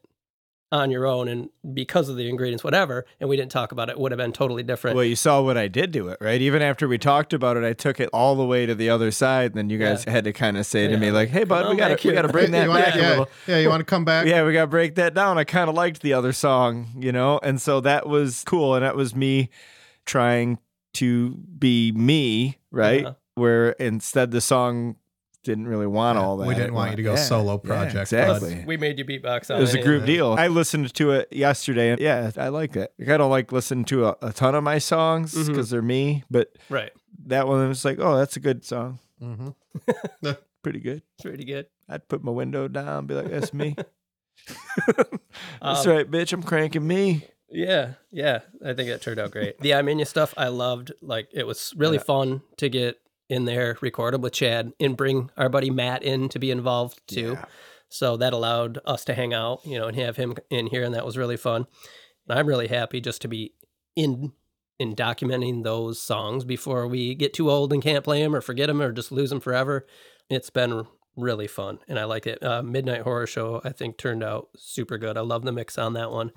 [0.72, 3.92] on your own and because of the ingredients, whatever, and we didn't talk about it,
[3.92, 4.94] it would have been totally different.
[4.94, 6.40] Well, you saw what I did to it, right?
[6.40, 9.10] Even after we talked about it, I took it all the way to the other
[9.10, 9.52] side.
[9.52, 11.76] And then you guys had to kind of say to me, like, "Hey, bud, we
[11.76, 13.68] got to we got to bring that you wanna, back a yeah, little." yeah, you
[13.68, 14.26] want to come back?
[14.26, 15.38] Yeah, we got to break that down.
[15.38, 18.84] I kind of liked the other song, you know, and so that was cool, and
[18.84, 19.50] that was me
[20.06, 20.58] trying
[20.94, 23.04] to be me, right?
[23.04, 23.14] Uh-huh.
[23.34, 24.96] Where instead the song
[25.42, 26.46] didn't really want all that.
[26.48, 28.64] we didn't want you to go yeah, solo yeah, project, but- exactly.
[28.66, 29.84] we made you beatbox on It was a it.
[29.84, 30.34] group deal.
[30.38, 32.92] I listened to it yesterday, and yeah, I like it.
[32.98, 35.70] Like, I don't like listening to a, a ton of my songs because Mhm.
[35.70, 36.92] they're me, but Right.
[37.26, 40.30] that one was like, oh, that's a good song, Mm-hmm.
[40.62, 41.02] pretty good.
[41.22, 41.66] Pretty good.
[41.88, 43.76] I'd put my window down, be like, that's me.
[45.62, 46.32] that's Um, right, bitch.
[46.32, 47.24] I'm cranking me.
[47.50, 48.40] Yeah, yeah.
[48.64, 49.58] I think it turned out great.
[49.60, 50.92] The I Mean You stuff I loved.
[51.02, 52.02] Like it was really Yeah.
[52.04, 52.96] fun to get
[53.30, 57.00] in there, record it with Chad, and bring our buddy Matt in to be involved
[57.06, 57.32] too.
[57.38, 57.44] Yeah.
[57.88, 60.94] So that allowed us to hang out, you know, and have him in here, and
[60.94, 61.66] that was really fun.
[62.28, 63.54] And I'm really happy just to be
[63.96, 64.32] in
[64.78, 68.68] in documenting those songs before we get too old and can't play them or forget
[68.68, 69.86] them or just lose them forever.
[70.30, 72.42] It's been really fun, and I like it.
[72.42, 75.16] Uh, Midnight Horror Show, I think, turned out super good.
[75.16, 76.32] I love the mix on that one.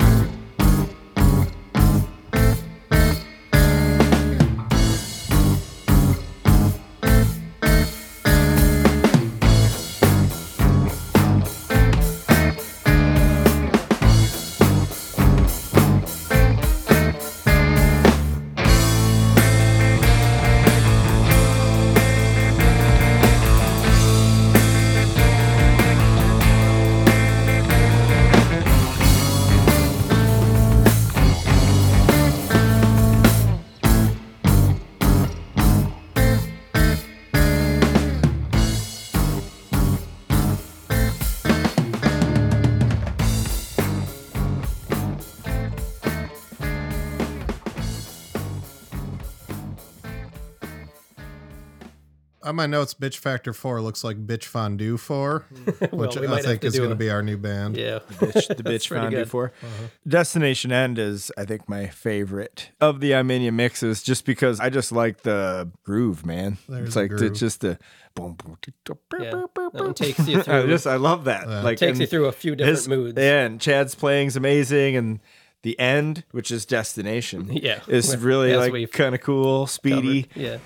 [52.64, 55.45] My notes, Bitch Factor 4 looks like Bitch Fondue 4,
[55.91, 57.76] Well, which I think is going to be our new band.
[57.76, 57.99] Yeah.
[58.09, 59.24] bitch, the That's bitch pretty found good.
[59.26, 59.51] before.
[59.61, 59.88] Uh-huh.
[60.07, 64.91] Destination End is, I think, my favorite of the Armenia mixes, just because I just
[64.91, 66.57] like the groove, man.
[66.70, 67.78] There's it's the like the, just the
[68.16, 69.32] boom, boom, tick, tock, Yeah.
[69.32, 69.95] boop, boop, That one boop.
[69.95, 70.64] takes you through.
[70.64, 71.47] I just I love that.
[71.49, 71.61] Yeah.
[71.64, 73.20] Like takes you through a few different his- moods.
[73.20, 75.20] Yeah, and Chad's playing's amazing, and
[75.64, 77.80] the end, which is Destination, Yeah.
[77.88, 80.24] is really as like kind of cool, speedy.
[80.24, 80.41] covered.
[80.41, 80.57] Yeah.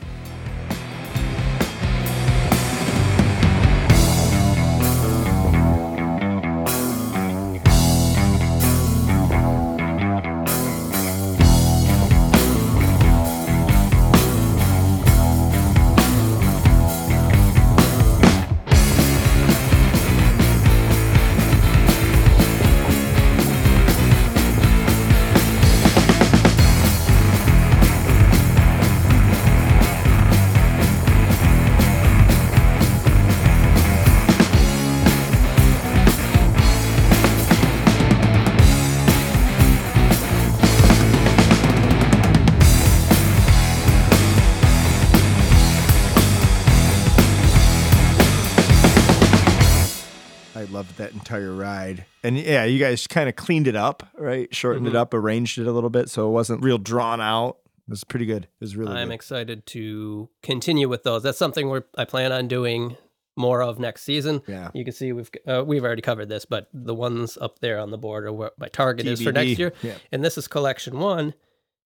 [52.27, 54.53] And yeah, you guys kind of cleaned it up, right?
[54.53, 54.95] Shortened Mm-hmm.
[54.95, 57.57] it up, arranged it a little bit so it wasn't real drawn out.
[57.87, 58.43] It was pretty good.
[58.43, 59.13] It was really I'm good.
[59.15, 61.23] excited to continue with those.
[61.23, 62.97] That's something we're, I plan on doing
[63.37, 64.41] more of next season.
[64.47, 64.71] Yeah.
[64.73, 67.91] You can see we've uh, we've already covered this, but the ones up there on
[67.91, 69.71] the board are what my target is for next year.
[69.81, 69.93] Yeah.
[70.11, 71.33] And this is collection one.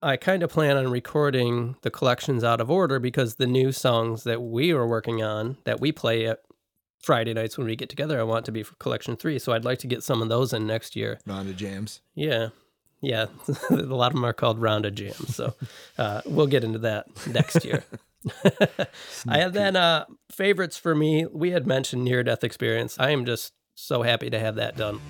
[0.01, 4.24] I kind of plan on recording the collections out of order because the new songs
[4.24, 6.41] that we are working on that we play at
[7.01, 9.38] Friday nights when we get together, I want to be for collection three.
[9.38, 11.18] So I'd like to get some of those in next year.
[11.26, 12.03] Ronda Jams.
[12.14, 12.48] Yeah.
[13.01, 13.26] Yeah.
[13.70, 15.34] a lot of them are called Rounda Jams.
[15.34, 15.55] So
[15.96, 17.84] uh, we'll get into that next year.
[19.28, 21.26] I have then uh, favorites for me.
[21.26, 22.96] We had mentioned near death experience.
[22.98, 25.01] I am just so happy to have that done.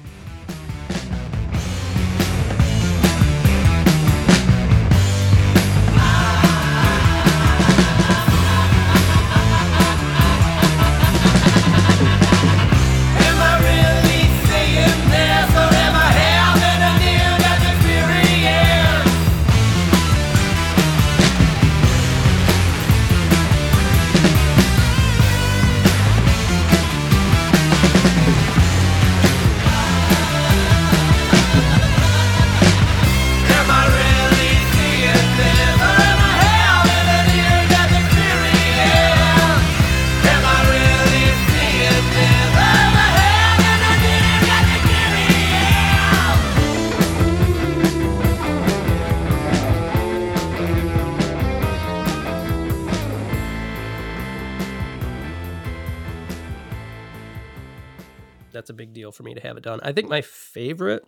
[59.91, 61.05] I think my favorite,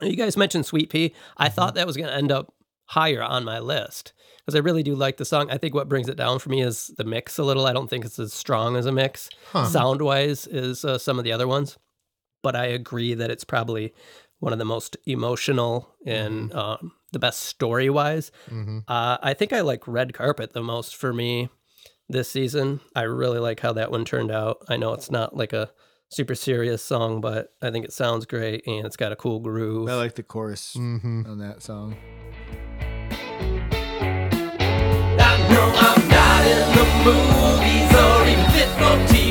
[0.00, 1.14] you guys mentioned Sweet Pea.
[1.36, 2.54] I thought that was going to end up
[2.86, 5.50] higher on my list because I really do like the song.
[5.50, 7.66] I think what brings it down for me is the mix a little.
[7.66, 9.30] I don't think it's as strong as a mix
[9.68, 11.78] sound wise as uh, some of the other ones.
[12.42, 13.92] But I agree that it's probably
[14.38, 18.32] one of the most emotional and um, the best story wise.
[18.88, 21.50] Uh, I think I like Red Carpet the most for me
[22.08, 22.80] this season.
[22.96, 24.64] I really like how that one turned out.
[24.68, 25.70] I know it's not like a
[26.10, 29.88] super serious song, but I think it sounds great and it's got a cool groove.
[29.88, 31.22] I like the chorus Mm-hmm.
[31.30, 31.96] on that song.
[35.22, 39.29] I know I'm not in the movies or even fit for TV,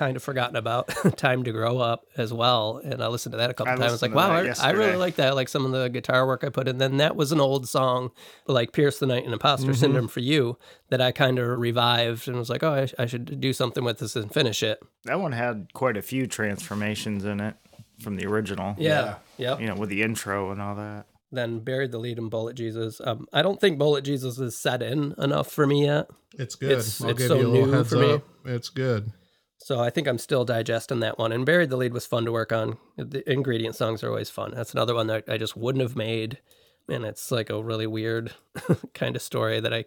[0.00, 0.88] kind of forgotten about
[1.18, 2.80] Time to Grow Up as well.
[2.82, 3.92] And I listened to that a couple I times.
[3.92, 5.34] listened Like, wow, I, I really like that.
[5.34, 6.78] Like some of the guitar work I put in.
[6.78, 8.10] Then that was an old song,
[8.46, 9.74] like Pierce the Night and Imposter Mm-hmm.
[9.74, 10.56] Syndrome for You,
[10.88, 13.98] that I kind of revived and was like, oh, I, I should do something with
[13.98, 14.80] this and finish it.
[15.04, 17.56] That one had quite a few transformations in it
[18.00, 18.74] from the original.
[18.78, 19.16] Yeah.
[19.36, 19.60] Yep.
[19.60, 21.04] You know, with the intro and all that.
[21.32, 23.00] Then Buried the Lead in Bullet Jesus.
[23.04, 26.08] Um, I don't think Bullet Jesus is set in enough for me yet.
[26.38, 26.70] It's good.
[26.72, 28.12] It's- I'll it's give so you a little new heads for me.
[28.14, 28.22] up.
[28.46, 29.12] It's good.
[29.62, 31.32] So I think I'm still digesting that one.
[31.32, 32.78] And Buried the Lead was fun to work on.
[32.96, 34.52] The ingredient songs are always fun.
[34.54, 36.38] That's another one that I just wouldn't have made.
[36.88, 38.32] And it's like a really weird
[38.94, 39.84] kind of story that I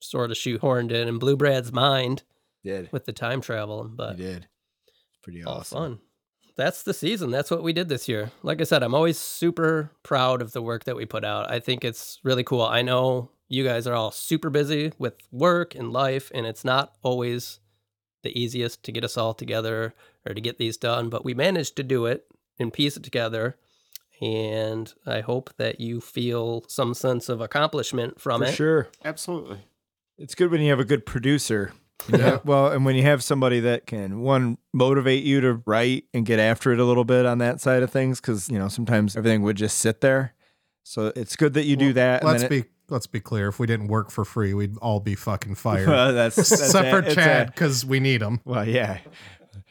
[0.00, 1.08] sort of shoehorned in.
[1.08, 2.22] And Blew Brad's mind
[2.62, 2.92] Did.
[2.92, 4.46] with the time travel, You but did.
[5.22, 5.78] Pretty awesome.
[5.78, 5.98] fun.
[6.56, 7.30] That's the season.
[7.30, 8.30] That's what we did this year.
[8.42, 11.50] Like I said, I'm always super proud of the work that we put out.
[11.50, 12.62] I think it's really cool.
[12.62, 16.92] I know you guys are all super busy with work and life, and it's not
[17.02, 17.58] always
[18.24, 19.94] the easiest to get us all together
[20.26, 22.26] or to get these done, but we managed to do it
[22.58, 23.56] and piece it together.
[24.20, 28.54] And I hope that you feel some sense of accomplishment from For it.
[28.54, 28.88] sure.
[29.04, 29.58] Absolutely.
[30.18, 31.72] It's good when you have a good producer.
[32.08, 32.38] Yeah.
[32.44, 36.38] Well, and when you have somebody that can one motivate you to write and get
[36.38, 39.42] after it a little bit on that side of things, because you know sometimes everything
[39.42, 40.34] would just sit there.
[40.82, 42.22] So it's good that you do that.
[42.24, 43.48] Let's then it- be let's be clear.
[43.48, 45.88] If we didn't work for free, we'd all be fucking fired.
[45.88, 48.40] Well, that's, that's Except for Chad, because we need him.
[48.44, 48.98] well, yeah,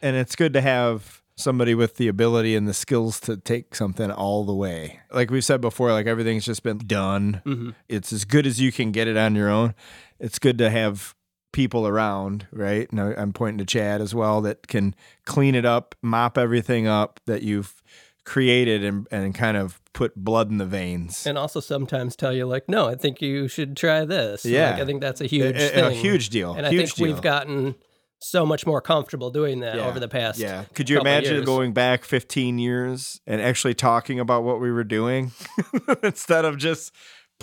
[0.01, 4.11] and it's good to have somebody with the ability and the skills to take something
[4.11, 4.99] all the way.
[5.11, 7.41] Like we've said before, like everything's just been done.
[7.45, 7.69] Mm-hmm.
[7.89, 9.73] It's as good as you can get it on your own.
[10.19, 11.15] It's good to have
[11.51, 12.89] people around, right?
[12.91, 14.95] And I'm pointing to Chad as well that can
[15.25, 17.81] clean it up, mop everything up that you've
[18.25, 21.27] created and, and kind of put blood in the veins.
[21.27, 24.45] And also sometimes tell you like, no, I think you should try this.
[24.45, 24.71] Yeah.
[24.71, 25.83] Like, I think that's a huge A- a- thing.
[25.85, 26.53] a huge deal.
[26.53, 27.75] And I Huge think we've gotten
[28.19, 29.85] so much more comfortable doing that Yeah.
[29.85, 30.39] over the past.
[30.39, 30.63] Yeah.
[30.73, 35.33] Could you imagine going back 15 years and actually talking about what we were doing
[36.03, 36.93] instead of just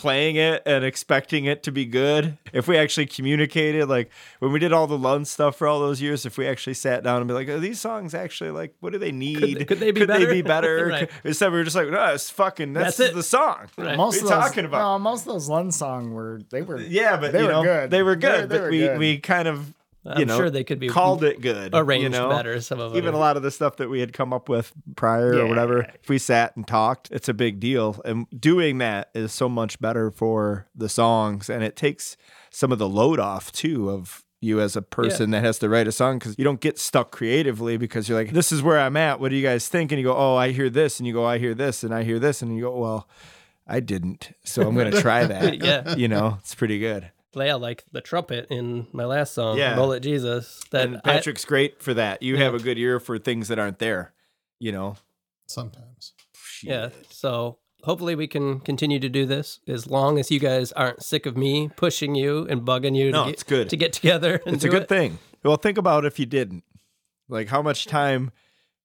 [0.00, 2.38] playing it and expecting it to be good?
[2.52, 6.00] If we actually communicated, like when we did all the Lund stuff for all those
[6.00, 8.92] years, if we actually sat down and be like, are these songs actually like, what
[8.92, 9.66] do they need?
[9.68, 10.86] could they be They better?" be better?
[10.90, 11.10] Right.
[11.24, 13.14] Instead, we were just like, no, it's fucking, that's, That's it.
[13.14, 13.68] the song.
[13.76, 13.96] Right.
[13.96, 14.78] Most What are of those, talking about?
[14.80, 17.62] No, most of those Lund song were they were Yeah, but they you were know,
[17.62, 17.90] good.
[17.90, 18.98] They were They- good, they but were we good.
[18.98, 19.72] we kind of
[20.04, 22.30] I'm you know sure they could be called it good, arranged you know?
[22.30, 22.60] better.
[22.60, 22.98] Some of them.
[22.98, 25.86] Even a lot of the stuff that we had come up with prior or whatever,
[26.02, 28.00] if we sat and talked, it's a big deal.
[28.04, 32.16] And doing that is so much better for the songs, and it takes
[32.50, 35.86] some of the load off too of you as a person that has to write
[35.86, 38.96] a song because you don't get stuck creatively because you're like, this is where I'm
[38.96, 39.20] at.
[39.20, 39.92] What do you guys think?
[39.92, 42.04] And you go, oh, I hear this, and you go, I hear this, and I
[42.04, 43.08] hear this, and you go, well.
[43.66, 45.62] I didn't, so I'm gonna try that.
[45.62, 45.94] Yeah.
[45.94, 47.12] you know, it's pretty good.
[47.34, 49.74] Yeah, like the trumpet in my last song, Yeah.
[49.76, 50.60] Bullet Jesus.
[50.70, 52.22] That And I- Patrick's great for that.
[52.22, 52.44] You Yeah.
[52.44, 54.12] have a good ear for things that aren't there.
[54.58, 54.96] You know.
[55.46, 56.12] Sometimes.
[56.62, 56.90] yeah.
[57.10, 61.26] So hopefully we can continue to do this as long as you guys aren't sick
[61.26, 63.70] of me pushing you and bugging you No, to, get, it's good.
[63.70, 64.40] to get together.
[64.46, 64.88] And It's a good it.
[64.88, 65.18] thing.
[65.42, 66.64] Well, think about if you didn't.
[67.28, 68.30] Like how much time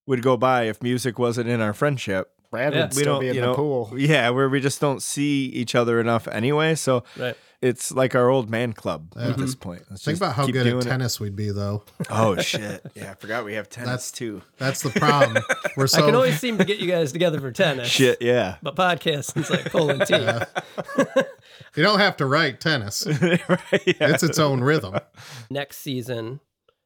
[0.08, 2.32] would go by if music wasn't in our friendship.
[2.52, 2.82] Brad Yeah.
[2.84, 3.93] would We still don't, be in you the know, pool.
[3.98, 6.76] yeah, where we just don't see each other enough anyway.
[6.76, 7.36] So Right.
[7.62, 9.70] It's like our old man club at this mm-hmm.
[9.70, 9.84] point.
[9.89, 10.89] Let's Think just about how good doing at it.
[10.89, 11.84] tennis we'd be, though.
[12.10, 12.86] Oh shit!
[12.95, 14.41] Yeah, I forgot we have tennis That's- too.
[14.58, 15.43] That's the problem.
[15.78, 17.88] We're so I can always seem to get you guys together for tennis.
[17.88, 18.58] Shit, yeah.
[18.62, 20.43] But podcasting's like pulling teeth.
[21.76, 23.06] you don't have to write tennis.
[23.22, 23.93] right, yeah.
[23.99, 24.99] It's its own rhythm.
[25.49, 26.39] Next season,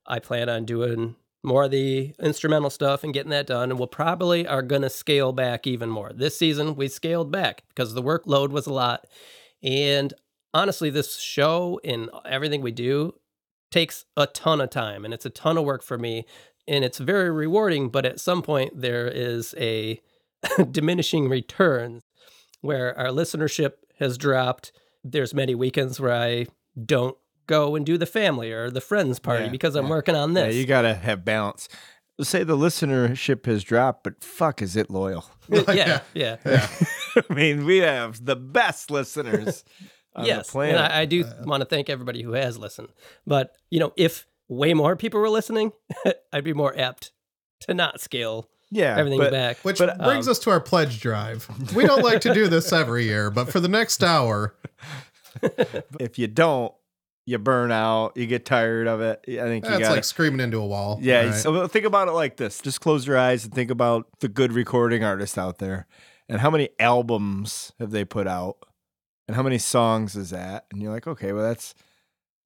[0.05, 3.69] I plan on doing more of the instrumental stuff and getting that done.
[3.69, 6.11] And we'll probably are going to scale back even more.
[6.13, 9.05] This season, we scaled back because the workload was a lot.
[9.63, 10.13] And
[10.53, 13.15] honestly, this show and everything we do
[13.71, 16.25] takes a ton of time and it's a ton of work for me.
[16.67, 17.89] And it's very rewarding.
[17.89, 19.99] But at some point, there is a
[20.71, 22.03] diminishing returns
[22.61, 24.71] where our listenership has dropped.
[25.03, 26.45] There's many weekends where I
[26.83, 29.89] don't go and do the family or the friends party Yeah, because I'm yeah.
[29.89, 30.53] working on this.
[30.53, 31.67] Yeah, you gotta have balance.
[32.21, 35.25] Say the listenership has dropped, but fuck, is it loyal?
[35.49, 36.67] yeah, yeah, Yeah.
[37.15, 39.63] I mean, we have the best listeners
[40.15, 40.47] on yes.
[40.47, 40.75] the planet.
[40.75, 42.89] And I, I do uh, want to thank everybody who has listened.
[43.25, 45.71] But you know, if way more people were listening,
[46.33, 47.11] I'd be more apt
[47.61, 49.57] to not scale yeah, everything but back.
[49.59, 51.49] Which But, brings um, us to our pledge drive.
[51.75, 54.55] We don't like to do this every year, but for the next hour,
[55.99, 56.73] if you don't,
[57.25, 58.15] you burn out.
[58.15, 59.19] You get tired of it.
[59.27, 60.99] I think you that's got like screaming into a wall.
[61.01, 61.35] Yeah, right?
[61.35, 62.59] so think about it like this.
[62.59, 65.87] Just close your eyes and think about the good recording artists out there.
[66.27, 68.57] And how many albums have they put out?
[69.29, 70.65] And how many songs is that?
[70.71, 71.75] And you're like, okay, well that's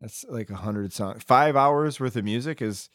[0.01, 1.23] that's like a hundred songs.
[1.23, 2.89] Five hours worth of music is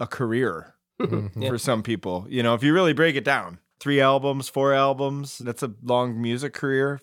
[0.00, 1.30] a career Mhm.
[1.36, 1.50] Yeah.
[1.50, 2.24] for some people.
[2.30, 3.58] You know, if you really break it down.
[3.78, 7.02] Three albums, four albums, that's a long music career.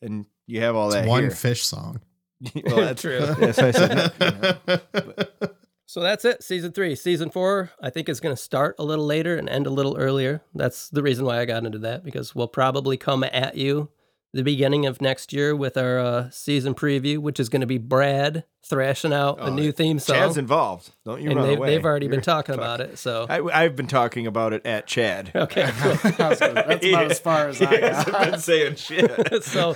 [0.00, 1.08] And you have all It's that.
[1.08, 1.30] one here.
[1.32, 2.00] fish song.
[2.64, 3.18] well, that's True.
[3.38, 4.30] That's why I said, you
[4.70, 5.48] know.
[5.86, 6.94] So that's it, season three.
[6.94, 9.96] Season four, I think, is going to start a little later and end a little
[9.98, 10.40] earlier.
[10.54, 13.88] That's the reason why I got into that because we'll probably come at you
[14.32, 17.78] the beginning of next year with our uh, season preview, which is going to be
[17.78, 20.16] Brad thrashing out a Oh, new theme song.
[20.16, 20.90] Chad's involved.
[21.04, 21.70] Don't you and run they've, away.
[21.74, 22.98] they've already been You're- talking about it.
[22.98, 25.32] So I, I've been talking about it at Chad.
[25.34, 25.94] okay, cool.
[26.16, 28.30] That's about as far as I He hasn't got.
[28.30, 29.42] been saying shit.
[29.44, 29.74] so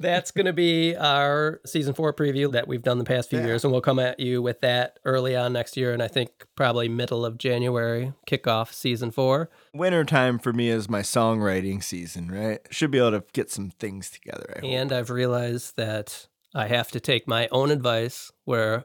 [0.00, 3.46] that's going to be our season four preview that we've done the past few Yeah.
[3.46, 6.46] years, and we'll come at you with that early on next year, and I think
[6.56, 9.50] probably middle of January kick off season four.
[9.74, 12.60] Wintertime for me is my songwriting season, right?
[12.70, 14.60] Should be able to get some things together.
[14.62, 14.66] I.
[14.66, 18.84] And I've realized that I have to take my own advice where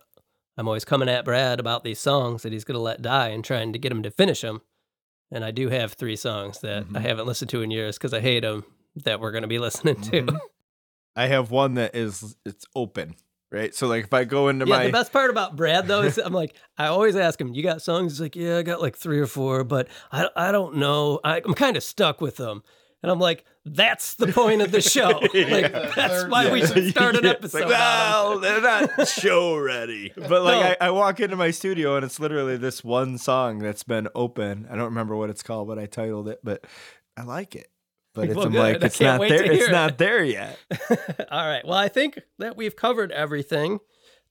[0.58, 3.44] I'm always coming at Brad about these songs that he's going to let die and
[3.44, 4.62] trying to get him to finish them.
[5.32, 7.02] And I do have three songs that I Mhm.
[7.02, 8.66] haven't listened to in years because I hate them
[8.98, 10.24] that we're going to be listening to.
[10.24, 10.40] Mhm.
[11.16, 13.16] I have one that is it's open,
[13.52, 13.74] right?
[13.76, 16.18] So like if I go into Yeah, my the best part about Brad though is
[16.18, 18.96] I'm like I always ask him, "You got songs?" He's like, "Yeah, I got like
[18.96, 21.20] three or four, but I I don't know.
[21.24, 22.64] I, I'm kind of stuck with them."
[23.04, 25.10] And I'm like, that's the point of the show.
[25.34, 27.62] Like, that's why we should start an episode.
[27.62, 30.14] Like, well, they're not show ready.
[30.16, 33.84] But like, I, I walk into my studio and it's literally this one song that's
[33.84, 34.68] been open.
[34.70, 36.42] I don't remember what it's called, but I titled it.
[36.44, 36.66] But
[37.18, 37.70] I like it.
[38.14, 39.44] But it's Well, I'm like, it's can't there.
[39.44, 39.72] It's it.
[39.72, 40.58] not there yet.
[41.32, 41.66] All right.
[41.66, 43.80] Well, I think that we've covered everything.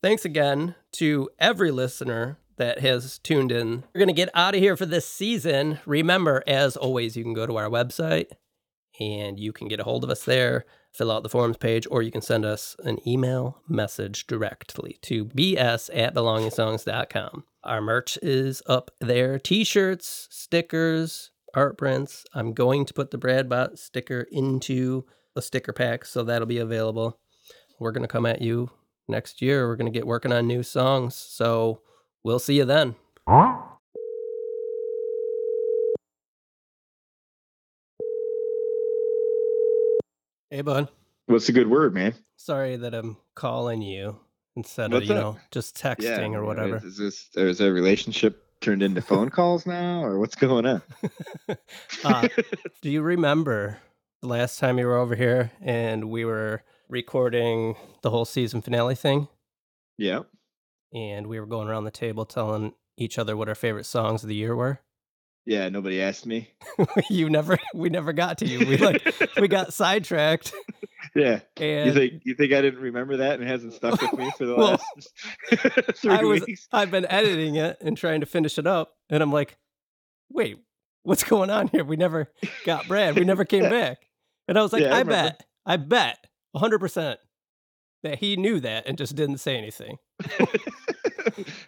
[0.03, 3.85] Thanks again to every listener that has tuned in.
[3.95, 5.79] We're going to get out of here for this season.
[5.87, 8.27] Remember, as always, you can go to our website
[8.99, 12.03] and you can get a hold of us there, fill out the forms page, or
[12.03, 17.45] you can send us an email message directly to bs at belongingsongs.com.
[17.65, 22.25] Our merch is up there t shirts, stickers, art prints.
[22.35, 25.05] I'm going to put the Bradbot sticker into
[25.37, 27.19] a sticker pack, so that'll be available.
[27.79, 28.71] We're going to come at you
[29.09, 29.67] next year.
[29.67, 31.15] We're going to get working on new songs.
[31.15, 31.81] So
[32.23, 32.95] we'll see you then.
[40.51, 40.89] Hey, bud.
[41.27, 42.13] What's a good word, man?
[42.37, 44.19] Sorry that I'm calling you
[44.57, 45.35] instead What's of, you up?
[45.35, 46.81] know, just texting or whatever.
[46.85, 50.83] Is this is a relationship turned into phone calls now, or what's going on?
[52.05, 52.29] Uh,
[52.81, 53.79] do you remember
[54.23, 58.95] the last time you were over here and we were recording the whole season finale
[58.95, 59.29] thing?
[59.99, 60.21] yeah.
[60.95, 64.29] And we were going around the table telling each other what our favorite songs of
[64.29, 64.81] the year were?
[65.47, 65.69] Yeah.
[65.69, 66.51] Nobody asked me.
[67.11, 68.67] you never, we never got to you.
[68.67, 69.03] We like,
[69.41, 70.53] we got sidetracked.
[71.15, 71.41] Yeah.
[71.57, 74.31] And You think you think I didn't remember that and it hasn't stuck with me
[74.39, 74.81] for the Well,
[75.51, 76.69] last three I was, weeks?
[76.73, 79.57] I've been editing it and trying to finish it up, and I'm like,
[80.31, 80.59] wait,
[81.03, 81.85] what's going on here?
[81.85, 82.31] We never
[82.65, 83.17] got Brad.
[83.19, 83.71] We never came Yeah.
[83.71, 83.99] back.
[84.49, 86.19] And I was like, Yeah, I I, bet, I bet,
[86.53, 87.19] 100 percent
[88.03, 89.99] that he knew that and just didn't say anything.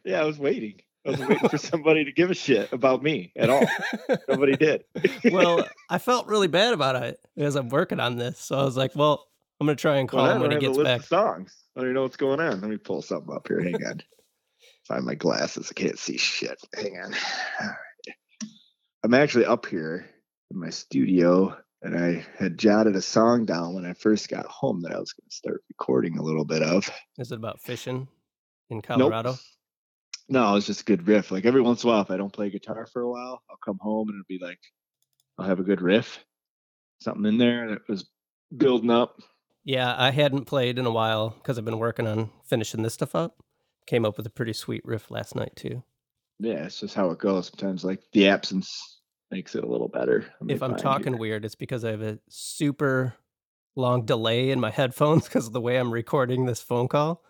[0.05, 0.81] yeah, I was waiting.
[1.07, 3.67] I was waiting for somebody to give a shit about me at all.
[4.29, 4.85] Nobody did.
[5.33, 8.77] well, I felt really bad about it as I'm working on this, so I was
[8.77, 9.27] like, well,
[9.61, 11.03] I'm gonna try and call Well, I him when don't he gets back.
[11.03, 11.55] songs.
[11.77, 12.61] I don't even know what's going on.
[12.61, 13.61] Let me pull something up here.
[13.61, 14.03] Hang on.
[14.89, 15.69] Find my glasses.
[15.71, 16.61] I can't see shit.
[16.75, 17.15] Hang on.
[17.61, 18.47] All right.
[19.05, 20.07] I'm actually up here
[20.51, 24.83] in my studio, and I had jotted a song down when I first got home
[24.83, 26.89] that I was going to start recording a little bit of.
[27.19, 28.09] Is it about fishing
[28.71, 28.85] in Nope.
[28.85, 29.35] Colorado?
[30.29, 31.31] No, it's just a good riff.
[31.31, 33.57] Like every once in a while, if I don't play guitar for a while, I'll
[33.65, 34.61] come home and it'll be like,
[35.39, 36.25] I'll have a good riff,
[37.03, 38.09] something in there that was
[38.57, 39.21] building up.
[39.65, 43.15] Yeah, I hadn't played in a while because I've been working on finishing this stuff
[43.15, 43.43] up.
[43.87, 45.83] Came up with a pretty sweet riff last night too.
[46.39, 47.49] Yeah, it's just how it goes.
[47.49, 49.01] Sometimes, like the absence
[49.31, 50.27] makes it a little better.
[50.49, 51.21] If I'm talking here.
[51.21, 53.15] weird, it's because I have a super
[53.77, 57.23] long delay in my headphones because of the way I'm recording this phone call,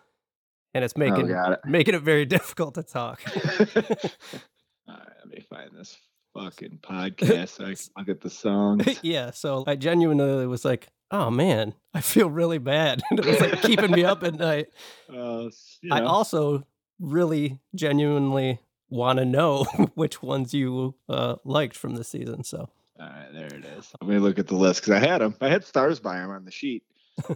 [0.73, 1.59] and it's oh, making oh, it.
[1.65, 3.21] making it very difficult to talk.
[3.75, 5.97] All right, let me find this
[6.33, 8.99] fucking podcast so I can look at the songs.
[9.03, 13.39] yeah, so I genuinely was like, "Oh man, I feel really bad," and it was
[13.39, 14.67] like keeping me up at night.
[15.13, 15.49] Uh,
[15.81, 16.65] you I also
[16.99, 18.59] really genuinely
[18.89, 22.43] want to know which ones you uh, liked from this season.
[22.43, 23.91] So all right, there it is.
[24.01, 25.35] Let me look at the list because I had them.
[25.39, 26.83] I had stars by them on the sheet.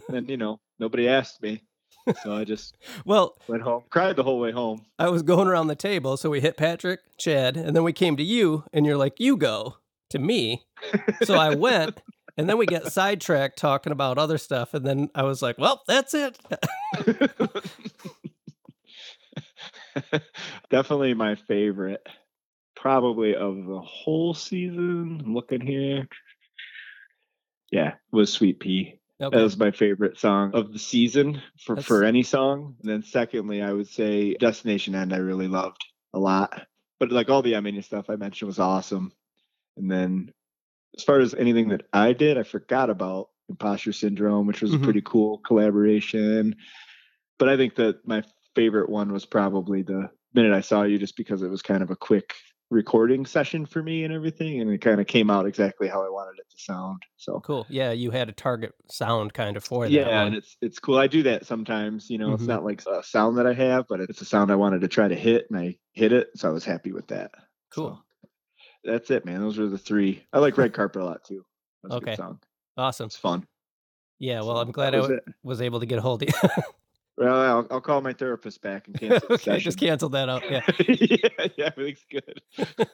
[0.08, 1.62] and you know, nobody asked me,
[2.24, 4.86] so I just well, went home, cried the whole way home.
[4.98, 8.16] I was going around the table, so we hit Patrick, Chad, and then we came
[8.16, 9.76] to you, and you're like, "You go
[10.10, 10.64] to me."
[11.22, 12.00] So I went,
[12.38, 15.82] and then we get sidetracked talking about other stuff, and then I was like, "Well,
[15.86, 16.38] that's it."
[20.70, 22.06] Definitely my favorite,
[22.76, 25.20] probably of the whole season.
[25.24, 26.06] I'm looking here.
[27.72, 29.00] Yeah, was Sweet Pea.
[29.18, 32.76] That was my favorite song of the season for, for any song.
[32.80, 35.84] And then secondly, I would say Destination End I really loved
[36.14, 36.68] a lot.
[37.00, 39.10] But like all the Armenia stuff I mentioned was awesome.
[39.76, 40.32] And then
[40.96, 44.80] as far as anything that I did, I forgot about Imposter Syndrome, which was Mhm.
[44.80, 46.54] a pretty cool collaboration.
[47.38, 48.22] But I think that my
[48.54, 51.90] favorite one was probably the minute I saw you just because it was kind of
[51.90, 52.34] a quick
[52.70, 56.10] recording session for me and everything and it kind of came out exactly how I
[56.10, 57.02] wanted it to sound.
[57.16, 57.64] So Cool.
[57.70, 59.90] Yeah, you had a target sound kind of for that.
[59.90, 60.26] yeah, one.
[60.26, 60.98] and it's it's cool.
[60.98, 62.10] I do that sometimes.
[62.10, 62.34] You know, Mhm.
[62.34, 64.88] it's not like a sound that I have, but it's a sound I wanted to
[64.88, 67.30] try to hit, and I hit it, so I was happy with that.
[67.72, 67.96] Cool.
[67.96, 68.02] So,
[68.84, 69.40] that's it, man.
[69.40, 70.24] Those were the three.
[70.32, 71.44] I like Red Carpet a lot too.
[71.82, 72.10] That's a Okay.
[72.12, 72.40] good song.
[72.76, 73.06] awesome.
[73.06, 73.46] It's fun.
[74.18, 75.34] Yeah, well, So I'm glad I was w- it.
[75.44, 76.34] was able to get a hold of you.
[77.16, 79.88] Well, I'll, I'll call my therapist back and cancel the okay, just session.
[79.88, 80.42] cancel that out.
[80.48, 80.62] Yeah.
[80.88, 82.40] yeah, yeah, everything's good.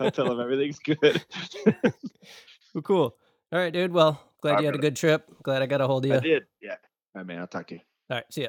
[0.00, 1.22] I'll tell him everything's good.
[2.74, 3.16] Well, cool.
[3.52, 3.92] All right, dude.
[3.92, 5.30] Well, glad All you had a good trip.
[5.44, 6.16] Glad I got a hold of you.
[6.16, 6.42] I did.
[6.60, 6.72] Yeah.
[6.72, 6.78] All
[7.16, 7.38] right, man.
[7.38, 7.80] I'll talk to you.
[8.10, 8.48] All right, see ya.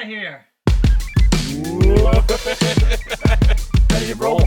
[0.00, 0.46] Out of here.
[3.90, 4.40] Ready to roll.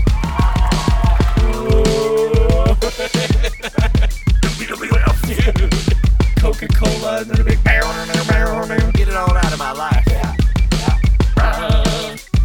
[6.39, 7.63] Coca Cola and then a big
[8.93, 10.03] get it all out of my life.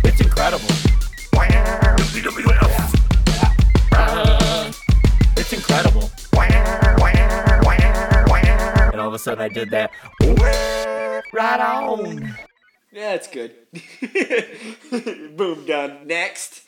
[0.05, 0.69] It's incredible.
[5.37, 6.11] It's incredible.
[8.93, 9.93] And all of a sudden I did that.
[11.33, 12.48] Right on.
[12.91, 13.55] Yeah, it's good.
[15.37, 16.07] Boom, done.
[16.07, 16.63] Next.